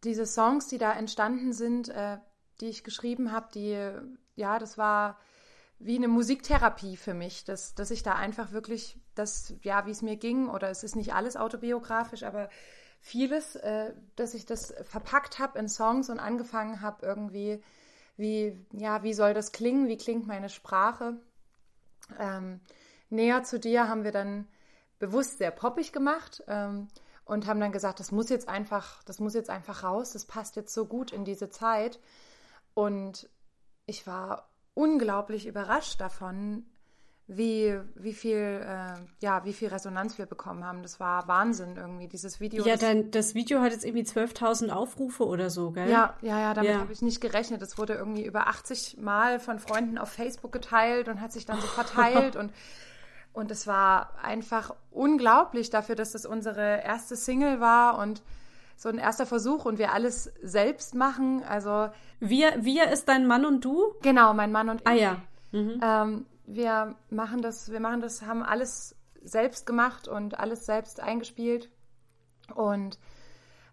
[0.04, 2.18] diese Songs, die da entstanden sind, äh,
[2.60, 3.90] die ich geschrieben habe, die,
[4.36, 5.18] ja, das war,
[5.78, 10.02] wie eine Musiktherapie für mich, dass, dass ich da einfach wirklich, das, ja, wie es
[10.02, 12.48] mir ging, oder es ist nicht alles autobiografisch, aber
[13.00, 17.62] vieles, äh, dass ich das verpackt habe in Songs und angefangen habe irgendwie,
[18.16, 21.20] wie, ja, wie soll das klingen, wie klingt meine Sprache.
[22.18, 22.60] Ähm,
[23.10, 24.46] näher zu dir haben wir dann
[24.98, 26.88] bewusst sehr poppig gemacht ähm,
[27.24, 30.56] und haben dann gesagt, das muss jetzt einfach, das muss jetzt einfach raus, das passt
[30.56, 31.98] jetzt so gut in diese Zeit.
[32.74, 33.28] Und
[33.86, 36.66] ich war unglaublich überrascht davon,
[37.26, 40.82] wie, wie viel, äh, ja, wie viel Resonanz wir bekommen haben.
[40.82, 42.66] Das war Wahnsinn irgendwie, dieses Video.
[42.66, 45.88] Ja, dein, das Video hat jetzt irgendwie 12.000 Aufrufe oder so, gell?
[45.88, 46.80] Ja, ja, ja, damit ja.
[46.80, 47.62] habe ich nicht gerechnet.
[47.62, 51.60] Es wurde irgendwie über 80 Mal von Freunden auf Facebook geteilt und hat sich dann
[51.60, 52.52] so verteilt und
[53.34, 58.22] und es war einfach unglaublich dafür, dass das unsere erste Single war und
[58.76, 61.42] so ein erster Versuch und wir alles selbst machen.
[61.44, 61.88] Also
[62.20, 63.94] wir, wir ist dein Mann und du?
[64.02, 64.86] Genau, mein Mann und ich.
[64.86, 65.22] Ah ja.
[65.52, 65.80] Mhm.
[65.82, 71.70] Ähm, wir machen das, wir machen das, haben alles selbst gemacht und alles selbst eingespielt.
[72.54, 72.98] Und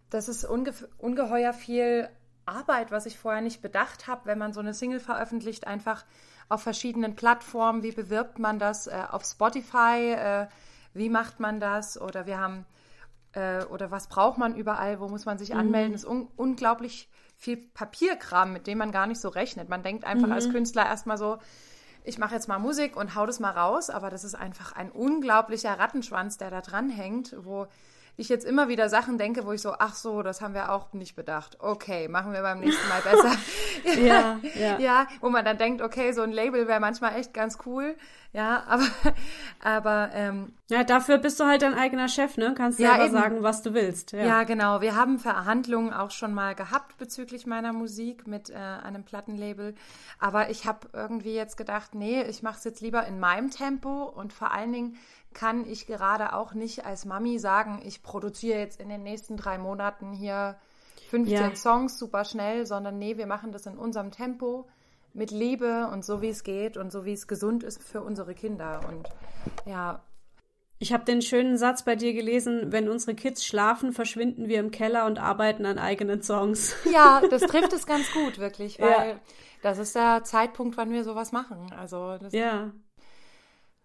[0.09, 2.09] das ist unge ungeheuer viel
[2.45, 6.05] Arbeit, was ich vorher nicht bedacht habe, wenn man so eine Single veröffentlicht, einfach
[6.49, 7.83] auf verschiedenen Plattformen.
[7.83, 8.87] Wie bewirbt man das?
[8.87, 10.47] Äh, auf Spotify, äh,
[10.93, 11.99] wie macht man das?
[11.99, 12.65] Oder wir haben
[13.33, 15.89] äh, oder was braucht man überall, wo muss man sich anmelden.
[15.89, 15.93] Mhm.
[15.93, 19.69] Das ist un unglaublich viel Papierkram, mit dem man gar nicht so rechnet.
[19.69, 20.33] Man denkt einfach mhm.
[20.33, 21.39] als Künstler erstmal so,
[22.03, 24.91] ich mache jetzt mal Musik und hau das mal raus, aber das ist einfach ein
[24.91, 27.67] unglaublicher Rattenschwanz, der da dran hängt, wo
[28.17, 30.93] ich jetzt immer wieder Sachen denke, wo ich so, ach so, das haben wir auch
[30.93, 31.57] nicht bedacht.
[31.59, 33.35] Okay, machen wir beim nächsten Mal besser.
[34.01, 34.77] ja, ja.
[34.79, 37.95] ja, wo man dann denkt, okay, so ein Label wäre manchmal echt ganz cool.
[38.33, 38.87] Ja, aber,
[39.59, 42.53] aber ähm, ja, dafür bist du halt dein eigener Chef, ne?
[42.55, 43.13] Kannst ja, selber eben.
[43.13, 44.13] sagen, was du willst.
[44.13, 44.23] Ja.
[44.23, 44.43] ja.
[44.43, 44.79] genau.
[44.79, 49.75] Wir haben Verhandlungen auch schon mal gehabt bezüglich meiner Musik mit äh, einem Plattenlabel.
[50.19, 54.03] Aber ich habe irgendwie jetzt gedacht, nee, ich mache es jetzt lieber in meinem Tempo
[54.03, 54.97] und vor allen Dingen
[55.33, 59.57] kann ich gerade auch nicht als Mami sagen, ich produziere jetzt in den nächsten drei
[59.57, 60.57] Monaten hier
[61.09, 61.55] 15 ja.
[61.55, 64.67] Songs super schnell, sondern nee, wir machen das in unserem Tempo
[65.13, 68.33] mit Liebe und so wie es geht und so wie es gesund ist für unsere
[68.33, 69.09] Kinder und
[69.65, 70.01] ja.
[70.79, 74.71] Ich habe den schönen Satz bei dir gelesen, wenn unsere Kids schlafen, verschwinden wir im
[74.71, 76.75] Keller und arbeiten an eigenen Songs.
[76.91, 79.19] Ja, das trifft es ganz gut, wirklich, weil ja.
[79.61, 81.71] das ist der Zeitpunkt, wann wir sowas machen.
[81.77, 82.71] Also ja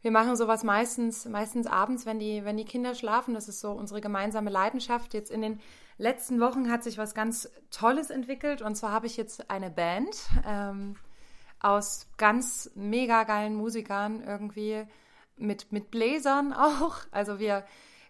[0.07, 3.35] wir machen sowas meistens, meistens abends, wenn die, wenn die Kinder schlafen.
[3.35, 5.14] Das ist so unsere gemeinsame Leidenschaft.
[5.14, 5.59] Jetzt in den
[5.99, 8.62] letzten Wochen hat sich was ganz Tolles entwickelt.
[8.62, 10.16] Und zwar habe ich jetzt eine Band
[10.47, 10.95] ähm,
[11.59, 14.85] aus ganz mega geilen Musikern irgendwie
[15.37, 16.99] mit, mit Bläsern auch.
[17.11, 17.64] Also wir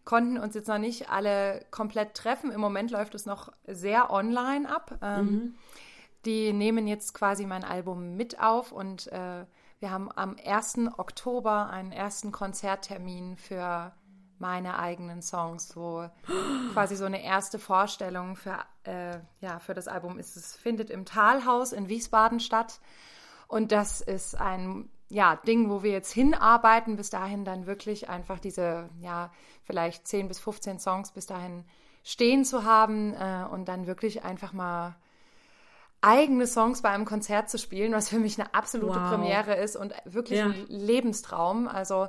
[0.05, 2.53] konnten uns jetzt noch nicht alle komplett treffen.
[2.53, 4.99] Im Moment läuft es noch sehr online ab.
[5.01, 5.55] Ähm, mhm.
[6.27, 9.47] Die nehmen jetzt quasi mein Album mit auf und äh,
[9.79, 10.79] wir haben am 1.
[10.97, 13.93] Oktober einen ersten Konzerttermin für
[14.39, 16.09] meine eigenen Songs, wo
[16.73, 20.37] quasi so eine erste Vorstellung für, äh, ja, für das Album ist.
[20.37, 22.81] Es findet im Talhaus in Wiesbaden statt.
[23.47, 28.41] Und das ist ein ja, Ding, wo wir jetzt hinarbeiten, bis dahin dann wirklich einfach
[28.41, 29.31] diese, ja,
[29.63, 31.65] vielleicht 10 bis 15 Songs bis dahin
[32.03, 34.97] stehen zu haben äh, und dann wirklich einfach mal
[36.07, 39.11] eigene Songs bei einem Konzert zu spielen, was für mich eine absolute wow.
[39.11, 40.47] Premiere ist und wirklich ja.
[40.47, 41.67] ein Lebenstraum.
[41.67, 42.09] Also,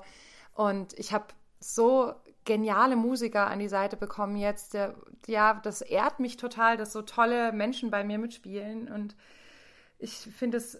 [0.53, 1.25] und ich habe
[1.59, 2.13] so
[2.45, 4.75] geniale Musiker an die Seite bekommen jetzt.
[4.75, 8.87] Der, ja, das ehrt mich total, dass so tolle Menschen bei mir mitspielen.
[8.87, 9.15] Und
[9.97, 10.79] ich finde es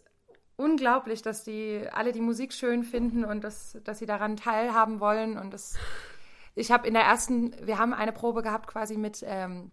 [0.55, 5.39] unglaublich, dass die alle die Musik schön finden und dass, dass sie daran teilhaben wollen.
[5.39, 5.75] Und das,
[6.53, 9.71] ich habe in der ersten, wir haben eine Probe gehabt quasi mit ähm,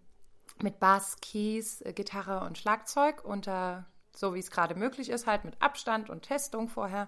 [0.61, 3.85] mit Bass, Keys, äh, Gitarre und Schlagzeug unter
[4.17, 7.07] so wie es gerade möglich ist, halt mit Abstand und Testung vorher.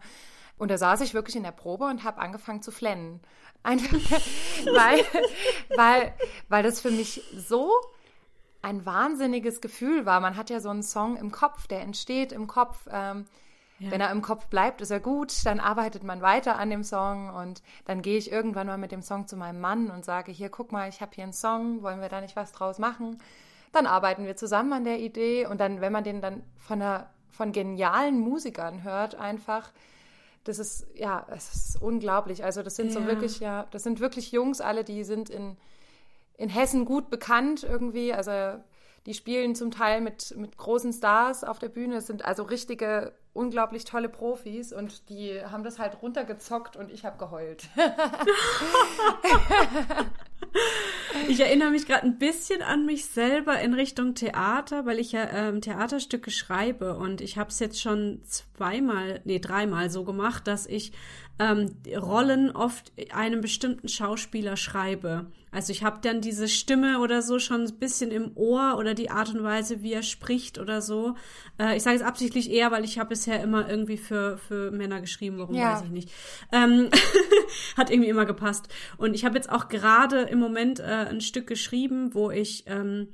[0.58, 3.22] Und da saß ich wirklich in der Probe und habe angefangen zu flennen.
[3.64, 3.98] Einfach,
[4.66, 5.04] weil,
[5.76, 6.14] weil,
[6.48, 7.72] weil das für mich so
[8.62, 10.20] ein wahnsinniges Gefühl war.
[10.20, 12.88] Man hat ja so einen Song im Kopf, der entsteht im Kopf.
[12.90, 13.26] Ähm,
[13.80, 13.92] ja.
[13.92, 17.30] Wenn er im Kopf bleibt, ist er gut, dann arbeitet man weiter an dem Song
[17.30, 20.50] und dann gehe ich irgendwann mal mit dem Song zu meinem Mann und sage, hier,
[20.50, 23.20] guck mal, ich habe hier einen Song, wollen wir da nicht was draus machen?
[23.72, 27.10] Dann arbeiten wir zusammen an der Idee und dann, wenn man den dann von, einer,
[27.30, 29.72] von genialen Musikern hört, einfach,
[30.44, 32.44] das ist, ja, es ist unglaublich.
[32.44, 32.94] Also das sind ja.
[32.94, 35.56] so wirklich, ja, das sind wirklich Jungs, alle, die sind in,
[36.36, 38.60] in Hessen gut bekannt irgendwie, also
[39.08, 41.96] die spielen zum Teil mit, mit großen Stars auf der Bühne.
[41.96, 47.06] Es sind also richtige, unglaublich tolle Profis und die haben das halt runtergezockt und ich
[47.06, 47.70] habe geheult.
[51.28, 55.30] ich erinnere mich gerade ein bisschen an mich selber in Richtung Theater, weil ich ja
[55.32, 60.66] ähm, Theaterstücke schreibe und ich habe es jetzt schon zweimal, nee, dreimal so gemacht, dass
[60.66, 60.92] ich
[61.40, 65.28] ähm, Rollen oft einem bestimmten Schauspieler schreibe.
[65.52, 69.10] Also ich habe dann diese Stimme oder so schon ein bisschen im Ohr oder die
[69.10, 71.16] Art und Weise, wie er spricht oder so.
[71.60, 75.00] Äh, ich sage es absichtlich eher, weil ich habe bisher immer irgendwie für, für Männer
[75.00, 75.74] geschrieben, warum ja.
[75.74, 76.12] weiß ich nicht.
[76.52, 76.90] Ähm,
[77.78, 78.68] hat irgendwie immer gepasst.
[78.98, 83.08] Und ich habe jetzt auch gerade im Moment äh, ein Stück geschrieben, wo ich ähm,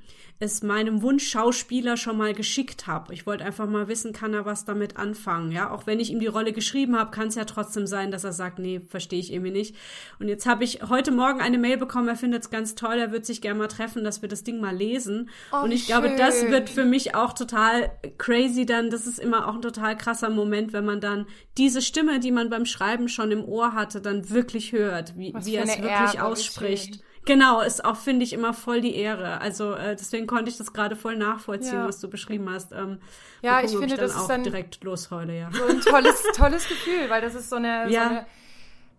[0.44, 3.14] es meinem Wunschschauspieler schon mal geschickt habe.
[3.14, 5.72] Ich wollte einfach mal wissen, kann er was damit anfangen, ja?
[5.72, 8.34] Auch wenn ich ihm die Rolle geschrieben habe, kann es ja trotzdem sein, dass er
[8.34, 9.76] sagt, nee, verstehe ich irgendwie nicht.
[10.20, 13.12] Und jetzt habe ich heute Morgen eine Mail bekommen, er findet es ganz toll, er
[13.12, 15.30] wird sich gerne mal treffen, dass wir das Ding mal lesen.
[15.52, 16.02] Oh, und ich schön.
[16.02, 18.90] glaube, das wird für mich auch total crazy dann.
[18.90, 21.26] Das ist immer auch ein total krasser Moment, wenn man dann
[21.58, 25.56] diese Stimme, die man beim Schreiben schon im Ohr hatte, dann wirklich hört, wie, wie
[25.56, 27.02] er es wirklich Ehre, ausspricht.
[27.26, 29.40] Genau, ist auch, finde ich, immer voll die Ehre.
[29.40, 31.88] Also äh, deswegen konnte ich das gerade voll nachvollziehen, ja.
[31.88, 32.72] was du beschrieben hast.
[32.74, 33.00] Ähm,
[33.42, 35.50] ja, ich finde, ich das ist dann direkt losheule, ja.
[35.52, 38.04] So ein tolles, tolles Gefühl, weil das ist so eine, ja.
[38.04, 38.26] so eine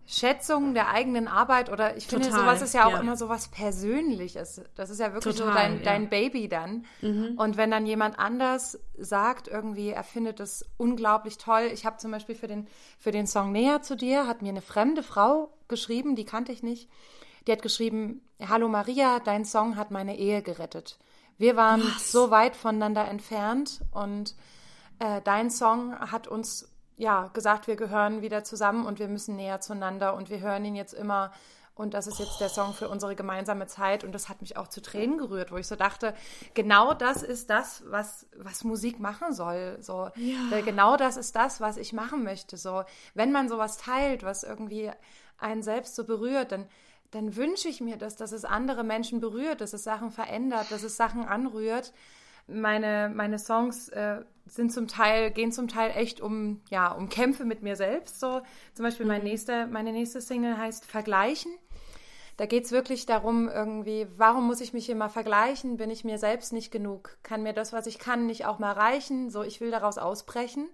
[0.07, 2.99] Schätzung der eigenen Arbeit oder ich finde, Total, sowas ist ja auch ja.
[2.99, 4.61] immer so was Persönliches.
[4.75, 6.85] Das ist ja wirklich Total, so dein, dein Baby dann.
[7.01, 7.33] Mhm.
[7.37, 11.71] Und wenn dann jemand anders sagt, irgendwie, er findet das unglaublich toll.
[11.73, 12.67] Ich habe zum Beispiel für den,
[12.99, 16.61] für den Song Näher zu dir, hat mir eine fremde Frau geschrieben, die kannte ich
[16.61, 16.87] nicht.
[17.47, 20.97] Die hat geschrieben, Hallo Maria, dein Song hat meine Ehe gerettet.
[21.37, 22.11] Wir waren Was?
[22.11, 24.35] so weit voneinander entfernt und
[24.99, 29.59] äh, dein Song hat uns ja gesagt, wir gehören wieder zusammen und wir müssen näher
[29.61, 31.31] zueinander und wir hören ihn jetzt immer
[31.77, 34.05] Und das ist jetzt der Song für unsere gemeinsame Zeit.
[34.05, 36.15] Und das hat mich auch zu Tränen gerührt, wo ich so dachte,
[36.53, 39.77] genau das ist das, was, was Musik machen soll.
[39.81, 40.61] So, ja.
[40.61, 42.55] genau das ist das, was ich machen möchte.
[42.55, 44.89] So, wenn man sowas teilt, was irgendwie
[45.37, 46.65] einen selbst so berührt, dann,
[47.11, 50.83] dann wünsche ich mir das, dass es andere Menschen berührt, dass es Sachen verändert, dass
[50.83, 51.93] es Sachen anrührt.
[52.47, 57.45] Meine, meine Songs äh, sind zum Teil, gehen zum Teil echt um, ja, um Kämpfe
[57.45, 58.19] mit mir selbst.
[58.19, 58.41] So,
[58.73, 59.27] zum Beispiel mein mhm.
[59.27, 61.51] nächste, meine nächste Single heißt Vergleichen.
[62.37, 65.77] Da geht es wirklich darum, irgendwie, warum muss ich mich immer vergleichen?
[65.77, 67.17] Bin ich mir selbst nicht genug?
[67.23, 69.29] Kann mir das, was ich kann, nicht auch mal reichen?
[69.29, 70.67] So, ich will daraus ausbrechen.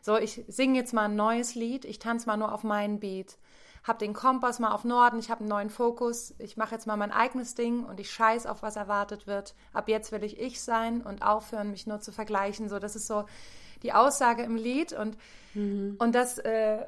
[0.00, 3.36] So, ich singe jetzt mal ein neues Lied, ich tanze mal nur auf meinen Beat.
[3.84, 6.96] Hab den Kompass mal auf Norden, ich habe einen neuen Fokus, ich mache jetzt mal
[6.96, 9.54] mein eigenes Ding und ich scheiß auf, was erwartet wird.
[9.72, 12.68] Ab jetzt will ich ich sein und aufhören, mich nur zu vergleichen.
[12.68, 13.24] So, das ist so
[13.82, 15.16] die Aussage im Lied und,
[15.54, 15.96] mhm.
[15.98, 16.84] und das, äh,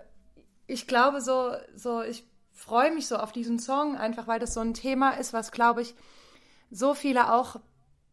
[0.67, 4.61] ich glaube so, so, ich freue mich so auf diesen Song, einfach weil das so
[4.61, 5.95] ein Thema ist, was, glaube ich,
[6.71, 7.57] so viele auch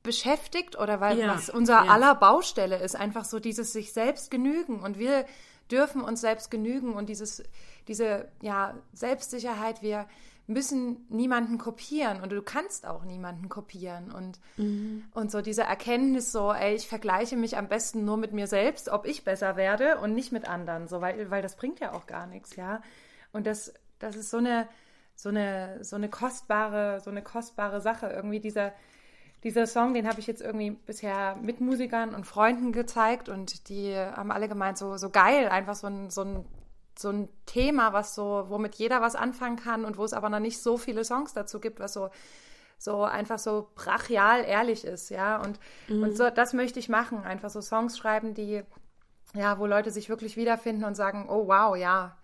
[0.03, 1.91] beschäftigt oder weil ja, was unser ja.
[1.91, 5.25] aller Baustelle ist, einfach so dieses sich selbst genügen und wir
[5.71, 7.43] dürfen uns selbst genügen und dieses,
[7.87, 10.07] diese ja, Selbstsicherheit, wir
[10.47, 15.03] müssen niemanden kopieren und du kannst auch niemanden kopieren und, mhm.
[15.13, 18.87] und so diese Erkenntnis so, ey, ich vergleiche mich am besten nur mit mir selbst,
[18.87, 22.07] ob ich besser werde und nicht mit anderen, so, weil, weil das bringt ja auch
[22.07, 22.81] gar nichts, ja.
[23.33, 24.67] Und das das ist so eine,
[25.15, 28.07] so eine, so eine kostbare, so eine kostbare Sache.
[28.07, 28.73] Irgendwie dieser,
[29.43, 33.95] dieser Song, den habe ich jetzt irgendwie bisher mit Musikern und Freunden gezeigt und die
[33.95, 36.45] haben alle gemeint, so, so geil, einfach so ein, so ein,
[36.97, 40.39] so ein Thema, was so, womit jeder was anfangen kann und wo es aber noch
[40.39, 42.09] nicht so viele Songs dazu gibt, was so,
[42.79, 45.41] so einfach so brachial ehrlich ist, ja.
[45.41, 46.03] Und, mhm.
[46.03, 48.63] und so, das möchte ich machen, einfach so Songs schreiben, die,
[49.33, 52.17] ja, wo Leute sich wirklich wiederfinden und sagen, oh wow, ja,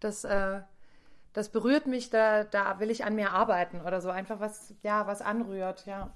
[0.00, 0.60] das, äh,
[1.32, 4.10] das berührt mich, da, da will ich an mir arbeiten oder so.
[4.10, 6.10] Einfach was, ja, was anrührt, ja.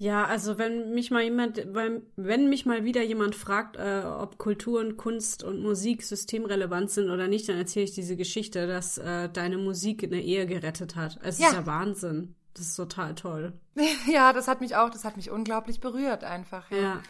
[0.00, 4.78] Ja, also wenn mich mal jemand, wenn mich mal wieder jemand fragt, äh, ob Kultur
[4.78, 9.28] und Kunst und Musik systemrelevant sind oder nicht, dann erzähle ich diese Geschichte, dass äh,
[9.28, 11.18] deine Musik eine Ehe gerettet hat.
[11.22, 11.48] Es ja.
[11.48, 12.36] ist ja Wahnsinn.
[12.54, 13.52] Das ist total toll.
[14.10, 16.70] Ja, das hat mich auch, das hat mich unglaublich berührt einfach.
[16.70, 16.78] Ja.
[16.78, 17.02] ja.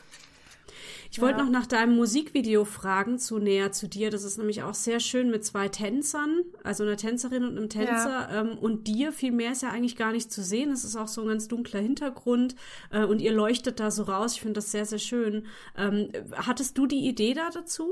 [1.10, 4.10] Ich wollte noch nach deinem Musikvideo fragen, zu näher zu dir.
[4.10, 8.28] Das ist nämlich auch sehr schön mit zwei Tänzern, also einer Tänzerin und einem Tänzer.
[8.30, 8.40] Ja.
[8.40, 10.70] Ähm, und dir, viel mehr ist ja eigentlich gar nicht zu sehen.
[10.70, 12.56] Es ist auch so ein ganz dunkler Hintergrund
[12.90, 14.34] äh, und ihr leuchtet da so raus.
[14.34, 15.46] Ich finde das sehr, sehr schön.
[15.76, 17.88] Ähm, hattest du die Idee da dazu?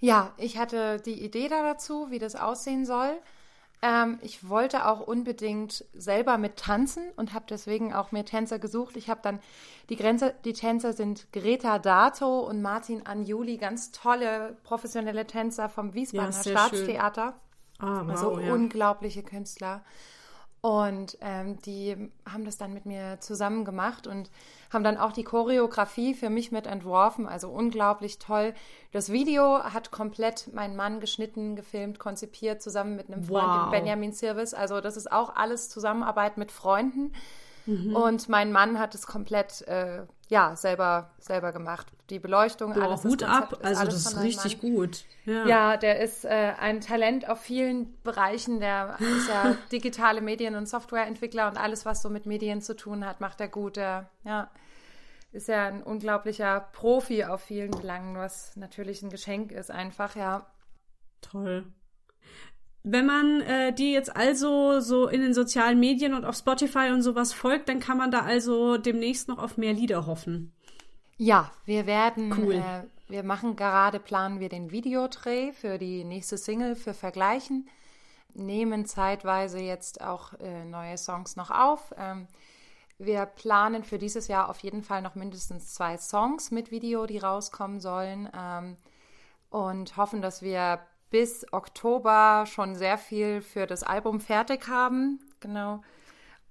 [0.00, 3.12] Ja, ich hatte die Idee da dazu, wie das aussehen soll.
[3.82, 8.96] Ähm, ich wollte auch unbedingt selber mit tanzen und habe deswegen auch mir Tänzer gesucht.
[8.96, 9.40] Ich habe dann
[9.88, 15.94] die Grenze, die Tänzer sind Greta Dato und Martin Anjuli, ganz tolle professionelle Tänzer vom
[15.94, 17.40] Wiesbadener ja, Staatstheater.
[17.78, 18.52] Ah, wow, also ja.
[18.52, 19.82] unglaubliche Künstler.
[20.62, 24.30] Und ähm, die haben das dann mit mir zusammen gemacht und
[24.70, 27.26] haben dann auch die Choreografie für mich mit entworfen.
[27.26, 28.52] Also unglaublich toll.
[28.92, 33.70] Das Video hat komplett mein Mann geschnitten, gefilmt, konzipiert, zusammen mit einem Freund, wow.
[33.70, 34.52] Benjamin Sirvis.
[34.52, 37.12] Also das ist auch alles Zusammenarbeit mit Freunden.
[37.66, 37.94] Mhm.
[37.94, 41.88] Und mein Mann hat es komplett äh, ja, selber, selber gemacht.
[42.08, 43.04] Die Beleuchtung, Boah, alles.
[43.04, 44.72] Hut ab, also das ist richtig Mann.
[44.72, 45.04] gut.
[45.24, 45.46] Ja.
[45.46, 48.60] ja, der ist äh, ein Talent auf vielen Bereichen.
[48.60, 53.04] Der ist ja digitale Medien- und Softwareentwickler und alles, was so mit Medien zu tun
[53.04, 53.76] hat, macht er gut.
[53.76, 54.50] Der, ja,
[55.32, 60.46] ist ja ein unglaublicher Profi auf vielen Belangen, was natürlich ein Geschenk ist, einfach, ja.
[61.20, 61.66] Toll.
[62.82, 67.02] Wenn man äh, die jetzt also so in den sozialen Medien und auf Spotify und
[67.02, 70.52] sowas folgt, dann kann man da also demnächst noch auf mehr Lieder hoffen.
[71.18, 72.54] Ja, wir werden, cool.
[72.54, 77.68] äh, wir machen gerade, planen wir den Videodreh für die nächste Single für Vergleichen,
[78.32, 81.92] nehmen zeitweise jetzt auch äh, neue Songs noch auf.
[81.98, 82.26] Ähm,
[82.96, 87.18] wir planen für dieses Jahr auf jeden Fall noch mindestens zwei Songs mit Video, die
[87.18, 88.76] rauskommen sollen ähm,
[89.50, 95.20] und hoffen, dass wir bis Oktober schon sehr viel für das Album fertig haben.
[95.40, 95.82] Genau.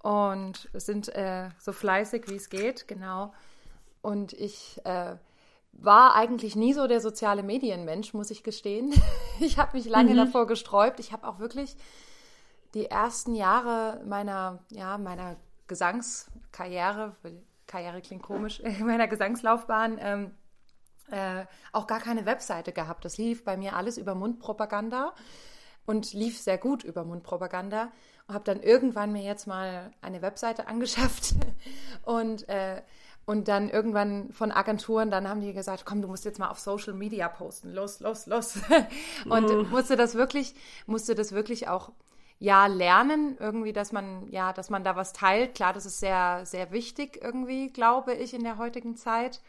[0.01, 2.87] Und sind äh, so fleißig, wie es geht.
[2.87, 3.33] Genau.
[4.01, 5.15] Und ich äh,
[5.73, 8.93] war eigentlich nie so der soziale Medienmensch, muss ich gestehen.
[9.39, 10.17] ich habe mich lange mhm.
[10.17, 10.99] davor gesträubt.
[10.99, 11.75] Ich habe auch wirklich
[12.73, 17.15] die ersten Jahre meiner, ja, meiner Gesangskarriere,
[17.67, 20.31] Karriere klingt komisch, meiner Gesangslaufbahn ähm,
[21.11, 23.05] äh, auch gar keine Webseite gehabt.
[23.05, 25.13] Das lief bei mir alles über Mundpropaganda
[25.85, 27.91] und lief sehr gut über Mundpropaganda.
[28.27, 31.33] Und habe dann irgendwann mir jetzt mal eine Webseite angeschafft
[32.03, 32.81] und äh,
[33.29, 36.57] und dann irgendwann von Agenturen, dann haben die gesagt, komm, du musst jetzt mal auf
[36.57, 38.57] Social Media posten, los, los, los.
[39.29, 39.69] Und mhm.
[39.69, 40.55] musste das wirklich,
[40.87, 41.91] musste das wirklich auch
[42.39, 45.53] ja, lernen, irgendwie, dass man, ja, dass man da was teilt.
[45.53, 49.41] Klar, das ist sehr, sehr wichtig irgendwie, glaube ich, in der heutigen Zeit.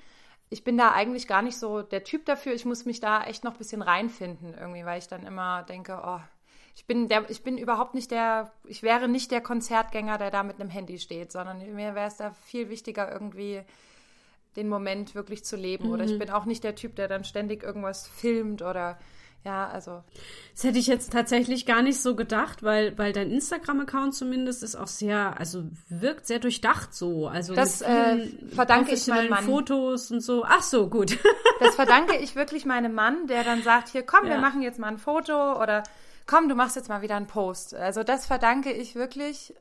[0.50, 2.52] Ich bin da eigentlich gar nicht so der Typ dafür.
[2.52, 6.02] Ich muss mich da echt noch ein bisschen reinfinden, irgendwie, weil ich dann immer denke,
[6.04, 6.20] oh,
[6.74, 10.42] ich bin der, ich bin überhaupt nicht der, ich wäre nicht der Konzertgänger, der da
[10.42, 13.62] mit einem Handy steht, sondern mir wäre es da viel wichtiger, irgendwie
[14.56, 15.86] den Moment wirklich zu leben.
[15.86, 15.92] Mhm.
[15.92, 16.18] Oder ich mhm.
[16.18, 18.98] bin auch nicht der Typ, der dann ständig irgendwas filmt oder
[19.44, 20.02] ja, also.
[20.52, 24.76] Das hätte ich jetzt tatsächlich gar nicht so gedacht, weil, weil dein Instagram-Account zumindest ist
[24.76, 27.26] auch sehr, also wirkt sehr durchdacht so.
[27.26, 29.44] Also das äh, verdanke ich meinem Mann.
[29.44, 30.44] Fotos und so.
[30.46, 31.18] Ach so, gut.
[31.60, 34.30] Das verdanke ich wirklich meinem Mann, der dann sagt, hier komm, ja.
[34.30, 35.82] wir machen jetzt mal ein Foto oder
[36.26, 37.74] komm, du machst jetzt mal wieder einen Post.
[37.74, 39.54] Also das verdanke ich wirklich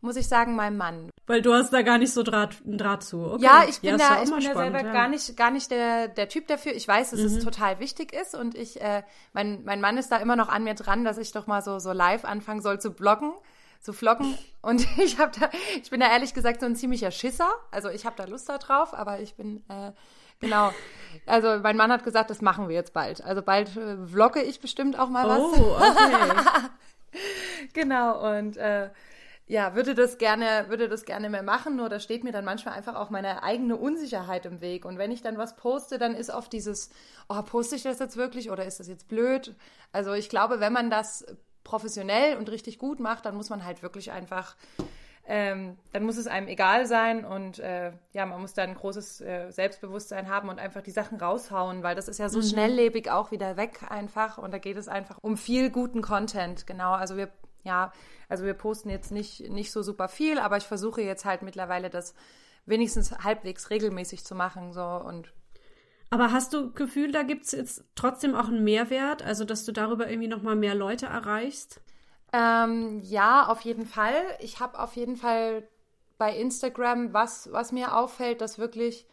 [0.00, 1.10] muss ich sagen, meinem Mann.
[1.26, 3.32] Weil du hast da gar nicht so Draht, Draht zu.
[3.32, 3.44] Okay.
[3.44, 4.92] Ja, ich bin ja, da, ich bin da selber ja.
[4.92, 6.72] gar nicht, gar nicht der, der Typ dafür.
[6.74, 7.26] Ich weiß, dass mhm.
[7.26, 10.64] es total wichtig ist und ich, äh, mein, mein Mann ist da immer noch an
[10.64, 13.32] mir dran, dass ich doch mal so, so live anfangen soll zu bloggen
[13.80, 14.36] zu vloggen.
[14.62, 15.50] Und ich habe da,
[15.82, 17.50] ich bin da ehrlich gesagt so ein ziemlicher Schisser.
[17.70, 19.92] Also ich habe da Lust darauf, aber ich bin äh,
[20.38, 20.70] genau.
[21.26, 23.24] Also mein Mann hat gesagt, das machen wir jetzt bald.
[23.24, 25.38] Also bald äh, vlogge ich bestimmt auch mal was.
[25.38, 26.68] Oh, okay.
[27.72, 28.90] genau und äh,
[29.50, 32.74] ja, würde das gerne, würde das gerne mehr machen, nur da steht mir dann manchmal
[32.74, 34.84] einfach auch meine eigene Unsicherheit im Weg.
[34.84, 36.90] Und wenn ich dann was poste, dann ist oft dieses,
[37.28, 39.56] oh, poste ich das jetzt wirklich oder ist das jetzt blöd?
[39.90, 41.26] Also ich glaube, wenn man das
[41.64, 44.54] professionell und richtig gut macht, dann muss man halt wirklich einfach,
[45.26, 49.20] ähm, dann muss es einem egal sein und äh, ja, man muss da ein großes
[49.20, 52.44] äh, Selbstbewusstsein haben und einfach die Sachen raushauen, weil das ist ja so mhm.
[52.44, 56.92] schnelllebig auch wieder weg einfach und da geht es einfach um viel guten Content, genau.
[56.92, 57.30] Also wir
[57.62, 57.92] ja,
[58.28, 61.90] also wir posten jetzt nicht, nicht so super viel, aber ich versuche jetzt halt mittlerweile
[61.90, 62.14] das
[62.66, 64.72] wenigstens halbwegs regelmäßig zu machen.
[64.72, 65.32] So und
[66.10, 69.70] aber hast du Gefühl, da gibt es jetzt trotzdem auch einen Mehrwert, also dass du
[69.72, 71.80] darüber irgendwie nochmal mehr Leute erreichst?
[72.32, 74.14] Ähm, ja, auf jeden Fall.
[74.40, 75.68] Ich habe auf jeden Fall
[76.18, 79.06] bei Instagram, was, was mir auffällt, dass wirklich,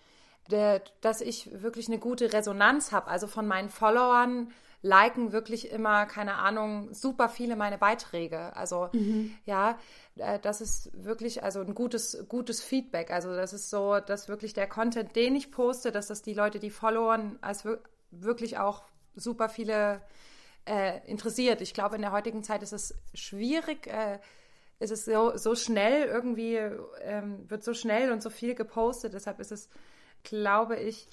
[0.50, 3.08] der, dass ich wirklich eine gute Resonanz habe.
[3.08, 8.56] Also von meinen Followern liken wirklich immer, keine Ahnung, super viele meine Beiträge.
[8.56, 9.36] Also mhm.
[9.46, 9.78] ja,
[10.16, 13.12] äh, das ist wirklich also ein gutes, gutes Feedback.
[13.12, 16.60] Also das ist so, dass wirklich der Content, den ich poste, dass das die Leute,
[16.60, 17.66] die followen, als
[18.12, 18.84] wirklich auch
[19.16, 20.02] super viele
[20.66, 21.62] äh, interessiert.
[21.62, 24.20] Ich glaube, in der heutigen Zeit ist es schwierig, äh,
[24.80, 26.56] ist es so, so schnell irgendwie,
[27.02, 29.14] ähm, wird so schnell und so viel gepostet.
[29.14, 29.70] Deshalb ist es,
[30.24, 31.08] glaube ich,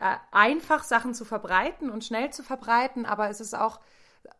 [0.00, 3.80] äh, einfach, Sachen zu verbreiten und schnell zu verbreiten, aber es ist auch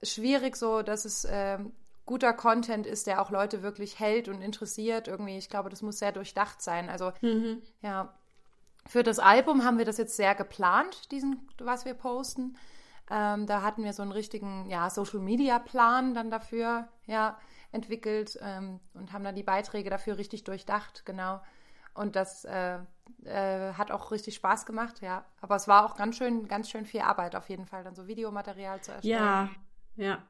[0.03, 1.59] schwierig so, dass es äh,
[2.05, 5.09] guter Content ist, der auch Leute wirklich hält und interessiert.
[5.09, 6.89] Irgendwie, ich glaube, das muss sehr durchdacht sein.
[6.89, 7.63] Also, mhm.
[7.83, 8.15] ja.
[8.87, 12.57] Für das Album haben wir das jetzt sehr geplant, diesen, was wir posten.
[13.11, 17.37] Ähm, da hatten wir so einen richtigen, ja, Social Media Plan dann dafür, ja,
[17.73, 21.41] entwickelt ähm, und haben dann die Beiträge dafür richtig durchdacht, genau.
[21.97, 22.79] Und das äh,
[23.25, 25.25] äh, hat auch richtig Spaß gemacht, ja.
[25.41, 28.07] Aber es war auch ganz schön, ganz schön viel Arbeit auf jeden Fall, dann so
[28.07, 29.19] Videomaterial zu erstellen.
[29.19, 29.51] Ja,
[29.97, 30.23] ja.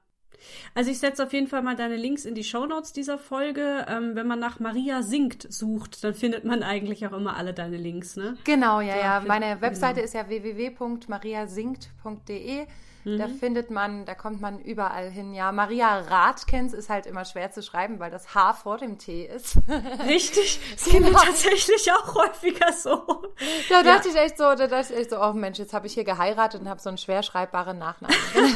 [0.74, 3.86] Also ich setze auf jeden Fall mal deine Links in die Shownotes dieser Folge.
[3.88, 7.78] Ähm, wenn man nach Maria singt sucht, dann findet man eigentlich auch immer alle deine
[7.78, 8.36] Links, ne?
[8.44, 9.22] Genau, ja, ja.
[9.26, 10.04] Meine Webseite genau.
[10.04, 12.66] ist ja www.mariasingt.de.
[13.06, 13.38] Da mhm.
[13.38, 15.32] findet man, da kommt man überall hin.
[15.32, 19.24] Ja, Maria Rathkens ist halt immer schwer zu schreiben, weil das H vor dem T
[19.24, 19.58] ist.
[20.06, 20.60] Richtig.
[20.76, 21.08] Das genau.
[21.08, 22.96] geht tatsächlich auch häufiger so.
[23.68, 24.14] Da dachte ja.
[24.14, 26.60] ich echt so, da dachte ich echt so, oh Mensch, jetzt habe ich hier geheiratet
[26.60, 28.16] und habe so einen schwer schreibbaren Nachnamen.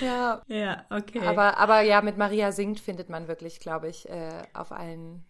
[0.00, 0.42] ja.
[0.46, 1.26] Ja, okay.
[1.26, 5.24] Aber, aber ja, mit Maria singt findet man wirklich, glaube ich, äh, auf allen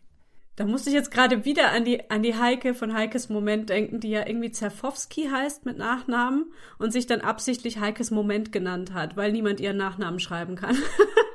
[0.57, 4.01] da musste ich jetzt gerade wieder an die, an die Heike von Heikes Moment denken,
[4.01, 9.19] die ja irgendwie Zerfowski heißt mit Nachnamen und sich dann absichtlich Heikes Moment genannt hat,
[9.19, 10.77] weil niemand ihren Nachnamen schreiben kann.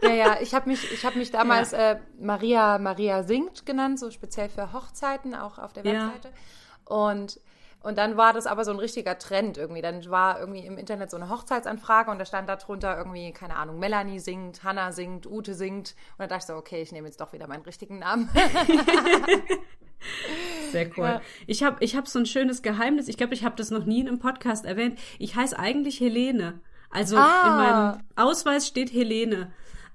[0.04, 1.92] Ja, ja, ich habe mich, ich hab mich damals ja.
[1.92, 6.30] äh, Maria Maria singt genannt, so speziell für Hochzeiten, auch auf der Webseite.
[6.30, 6.96] Ja.
[6.96, 7.40] Und
[7.84, 9.82] und dann war das aber so ein richtiger Trend irgendwie.
[9.82, 13.56] Dann war irgendwie im Internet so eine Hochzeitsanfrage und da stand da drunter irgendwie, keine
[13.56, 15.96] Ahnung, Melanie singt, Hannah singt, Ute singt.
[16.12, 18.30] Und dann dachte ich so, okay, ich nehme jetzt doch wieder meinen richtigen Namen.
[20.72, 21.06] Sehr cool.
[21.06, 21.22] Ja.
[21.48, 23.08] Ich habe ich hab so ein schönes Geheimnis.
[23.08, 25.00] Ich glaube, ich habe das noch nie in einem Podcast erwähnt.
[25.18, 26.60] Ich heiße eigentlich Helene.
[26.92, 27.44] Also ah.
[27.46, 29.52] in meinem Ausweis steht Helene.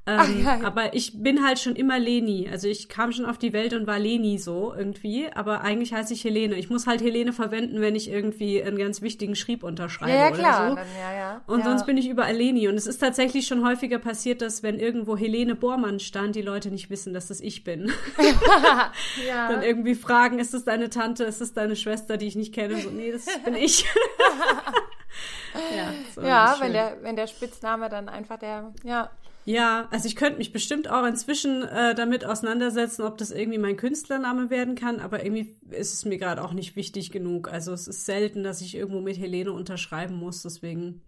[0.09, 0.65] Ähm, ja, ja.
[0.65, 2.49] Aber ich bin halt schon immer Leni.
[2.49, 5.27] Also ich kam schon auf die Welt und war Leni so irgendwie.
[5.35, 6.55] Aber eigentlich heiße ich Helene.
[6.55, 10.31] Ich muss halt Helene verwenden, wenn ich irgendwie einen ganz wichtigen Schrieb unterschreibe ja, ja,
[10.31, 10.61] klar.
[10.61, 10.77] oder so.
[10.77, 11.41] Dann, ja, ja.
[11.49, 12.69] Und sonst bin ich überall Leni.
[12.69, 16.71] Und es ist tatsächlich schon häufiger passiert, dass wenn irgendwo Helene Bormann stand, die Leute
[16.71, 17.91] nicht wissen, dass das ich bin.
[19.27, 19.49] ja.
[19.49, 22.77] Dann irgendwie fragen, ist das deine Tante, ist das deine Schwester, die ich nicht kenne?
[22.79, 23.85] So, nee, das bin ich.
[25.77, 29.11] ja, so ja wenn, der, wenn der Spitzname dann einfach der, ja,
[29.47, 33.77] Ja, also ich könnte mich bestimmt auch inzwischen äh, damit auseinandersetzen, ob das irgendwie mein
[33.77, 37.49] Künstlername werden kann, aber irgendwie ist es mir gerade auch nicht wichtig genug.
[37.49, 41.01] Also es ist selten, dass ich irgendwo mit Helene unterschreiben muss, deswegen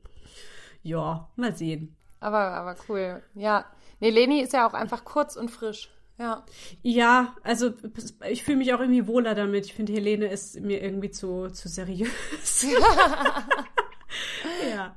[0.84, 1.96] ja, mal sehen.
[2.20, 3.24] Aber, aber cool.
[3.34, 3.64] Ja.
[3.98, 5.90] Nee, Leni ist ja auch einfach kurz und frisch.
[6.16, 6.44] Ja.
[6.82, 7.72] Ja, also
[8.28, 9.66] ich fühle mich auch irgendwie wohler damit.
[9.66, 12.10] Ich finde, Helene ist mir irgendwie zu, zu seriös.
[14.70, 14.96] ja.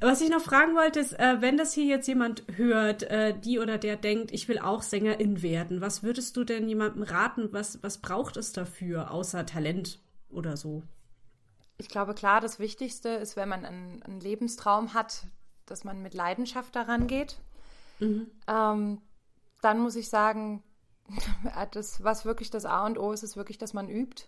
[0.00, 3.58] Was ich noch fragen wollte, ist, äh, wenn das hier jetzt jemand hört, äh, die
[3.58, 7.48] oder der denkt, ich will auch Sängerin werden, was würdest du denn jemandem raten?
[7.52, 10.82] Was, was braucht es dafür, außer Talent oder so?
[11.78, 15.26] Ich glaube, klar, das Wichtigste ist, wenn man einen, einen Lebenstraum hat,
[15.66, 17.38] dass man mit Leidenschaft daran geht.
[17.98, 18.30] Mhm.
[18.46, 19.00] Ähm,
[19.60, 20.62] dann muss ich sagen,
[21.72, 24.24] das, was wirklich das A und O ist, ist wirklich, dass man übt.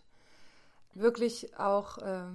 [0.94, 2.26] Wirklich auch äh,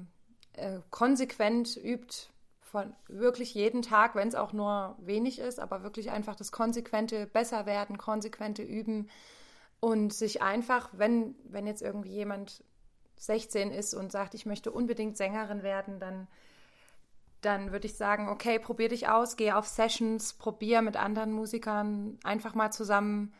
[0.54, 2.30] äh, konsequent übt,
[2.62, 7.28] von wirklich jeden Tag, wenn es auch nur wenig ist, aber wirklich einfach das konsequente
[7.28, 9.10] Besserwerden, konsequente Üben
[9.80, 12.64] und sich einfach, wenn, wenn jetzt irgendwie jemand
[13.18, 16.28] 16 ist und sagt, ich möchte unbedingt Sängerin werden, dann,
[17.42, 22.18] dann würde ich sagen, okay, probier dich aus, geh auf Sessions, probier mit anderen Musikern
[22.24, 23.34] einfach mal zusammen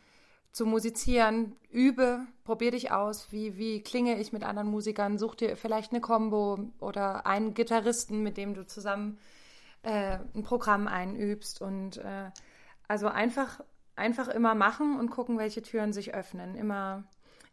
[0.54, 5.58] zu musizieren, übe, probier dich aus, wie, wie klinge ich mit anderen Musikern, such dir
[5.58, 9.18] vielleicht eine Combo oder einen Gitarristen, mit dem du zusammen
[9.82, 11.60] äh, ein Programm einübst.
[11.60, 12.30] Und äh,
[12.88, 13.62] also einfach,
[13.96, 17.04] einfach immer machen und gucken, welche Türen sich öffnen, immer,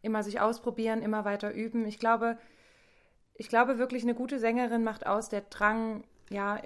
[0.03, 1.86] immer sich ausprobieren, immer weiter üben.
[1.86, 2.36] Ich glaube,
[3.32, 6.61] ich glaube wirklich, eine gute Sängerin macht aus der Drang, ja,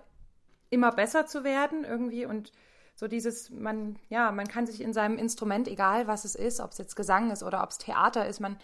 [0.69, 2.27] immer besser zu werden irgendwie.
[2.27, 2.51] Und
[2.95, 6.71] so dieses, man, ja, man kann sich in seinem Instrument, egal was es ist, ob
[6.71, 8.57] es jetzt Gesang ist oder ob es Theater ist, man,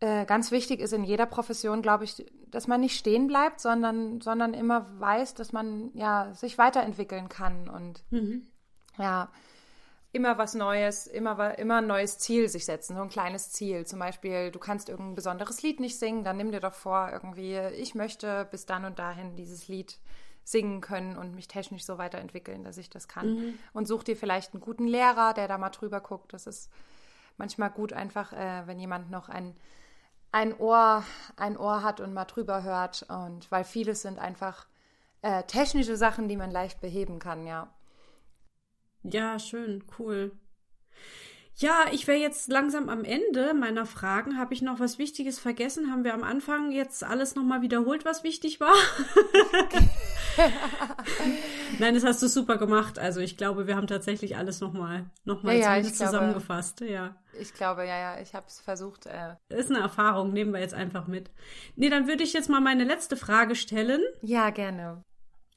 [0.00, 4.20] äh, ganz wichtig ist in jeder Profession, glaube ich, dass man nicht stehen bleibt, sondern,
[4.20, 8.46] sondern immer weiß, dass man ja sich weiterentwickeln kann und mhm.
[8.98, 9.30] ja,
[10.12, 13.84] immer was Neues, immer, immer ein neues Ziel sich setzen, so ein kleines Ziel.
[13.84, 17.58] Zum Beispiel, du kannst irgendein besonderes Lied nicht singen, dann nimm dir doch vor, irgendwie,
[17.76, 19.98] ich möchte bis dann und dahin dieses Lied
[20.44, 23.34] singen können und mich technisch so weiterentwickeln, dass ich das kann.
[23.34, 23.58] Mhm.
[23.72, 26.32] Und such dir vielleicht einen guten Lehrer, der da mal drüber guckt.
[26.32, 26.70] Das ist
[27.38, 29.56] manchmal gut, einfach, äh, wenn jemand noch ein,
[30.32, 31.02] ein, Ohr,
[31.36, 33.06] ein Ohr hat und mal drüber hört.
[33.08, 34.66] Und weil vieles sind einfach
[35.22, 37.72] äh, technische Sachen, die man leicht beheben kann, ja.
[39.02, 40.32] Ja, schön, cool.
[41.56, 44.38] Ja, ich wäre jetzt langsam am Ende meiner Fragen.
[44.38, 45.92] Habe ich noch was Wichtiges vergessen?
[45.92, 48.74] Haben wir am Anfang jetzt alles nochmal wiederholt, was wichtig war?
[51.78, 52.98] Nein, das hast du super gemacht.
[52.98, 56.80] Also ich glaube, wir haben tatsächlich alles nochmal noch mal, ja, ja, zusammengefasst.
[56.80, 57.14] Ja.
[57.38, 59.06] Ich glaube, ja, ja, ich habe es versucht.
[59.06, 61.30] Äh ist eine Erfahrung, nehmen wir jetzt einfach mit.
[61.76, 64.00] Nee, dann würde ich jetzt mal meine letzte Frage stellen.
[64.22, 65.04] Ja, gerne.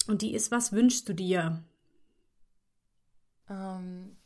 [0.08, 1.64] Und die ist, was wünschst du dir?
[3.50, 4.17] Ähm,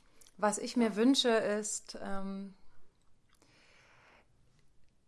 [0.41, 2.55] was ich mir wünsche, ist, ähm,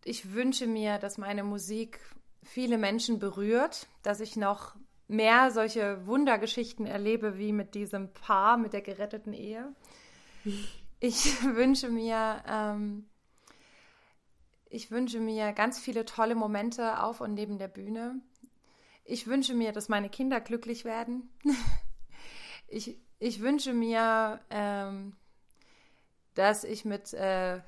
[0.04, 2.00] ich wünsche mir, dass meine Musik
[2.42, 4.76] viele Menschen berührt, dass ich noch
[5.08, 9.74] mehr solche Wundergeschichten erlebe wie mit diesem Paar, mit der geretteten Ehe.
[11.00, 13.08] Ich wünsche mir, ähm,
[14.70, 18.20] ich wünsche mir ganz viele tolle Momente auf und neben der Bühne.
[19.04, 21.28] Ich wünsche mir, dass meine Kinder glücklich werden.
[22.68, 25.16] ich, ich wünsche mir, ähm,
[26.34, 27.60] dass ich mit, äh,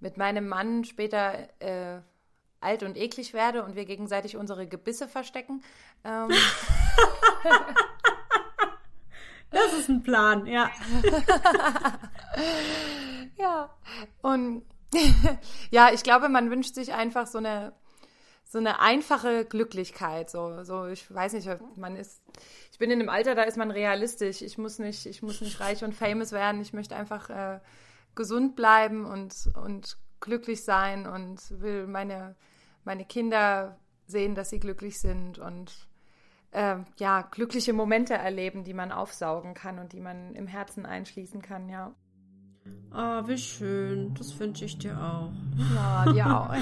[0.00, 2.00] mit meinem Mann später äh,
[2.60, 5.62] alt und eklig werde und wir gegenseitig unsere Gebisse verstecken.
[6.04, 6.28] Ähm.
[9.50, 10.70] das ist ein Plan, ja.
[13.38, 13.70] ja,
[14.22, 14.64] und
[15.70, 17.72] ja, ich glaube, man wünscht sich einfach so eine
[18.48, 20.30] so eine einfache Glücklichkeit.
[20.30, 22.22] So, so, ich weiß nicht, man ist,
[22.72, 24.42] ich bin in einem Alter, da ist man realistisch.
[24.42, 26.60] Ich muss nicht, ich muss nicht reich und famous werden.
[26.60, 27.60] Ich möchte einfach äh,
[28.14, 32.36] gesund bleiben und, und glücklich sein und will meine,
[32.84, 35.88] meine Kinder sehen, dass sie glücklich sind und
[36.52, 41.42] äh, ja, glückliche Momente erleben, die man aufsaugen kann und die man im Herzen einschließen
[41.42, 41.94] kann, ja.
[42.96, 44.14] Ah, oh, wie schön.
[44.16, 45.30] Das wünsche ich dir auch.
[45.74, 46.54] Ja, dir auch.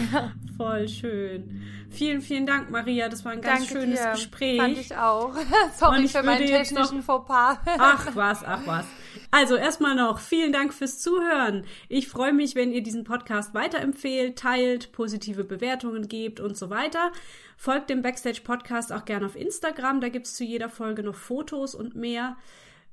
[0.56, 1.62] Voll schön.
[1.90, 3.08] Vielen, vielen Dank, Maria.
[3.08, 4.10] Das war ein ganz Danke schönes dir.
[4.10, 4.60] Gespräch.
[4.60, 5.32] Fand ich auch.
[5.76, 7.04] Sorry ich für meinen technischen noch...
[7.04, 7.58] Fauxpas.
[7.78, 8.84] Ach was, ach was.
[9.30, 11.66] Also erstmal noch vielen Dank fürs Zuhören.
[11.88, 17.12] Ich freue mich, wenn ihr diesen Podcast weiterempfehlt, teilt, positive Bewertungen gebt und so weiter.
[17.56, 20.00] Folgt dem Backstage Podcast auch gerne auf Instagram.
[20.00, 22.36] Da gibt es zu jeder Folge noch Fotos und mehr.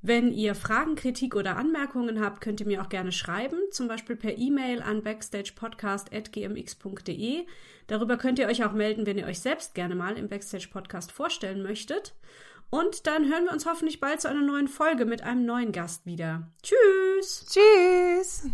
[0.04, 4.16] Wenn ihr Fragen, Kritik oder Anmerkungen habt, könnt ihr mir auch gerne schreiben, zum Beispiel
[4.16, 7.46] per E-Mail an backstagepodcast.gmx.de.
[7.86, 11.12] Darüber könnt ihr euch auch melden, wenn ihr euch selbst gerne mal im Backstage Podcast
[11.12, 12.14] vorstellen möchtet.
[12.68, 16.04] Und dann hören wir uns hoffentlich bald zu einer neuen Folge mit einem neuen Gast
[16.04, 16.50] wieder.
[16.62, 17.46] Tschüss!
[17.48, 18.48] Tschüss!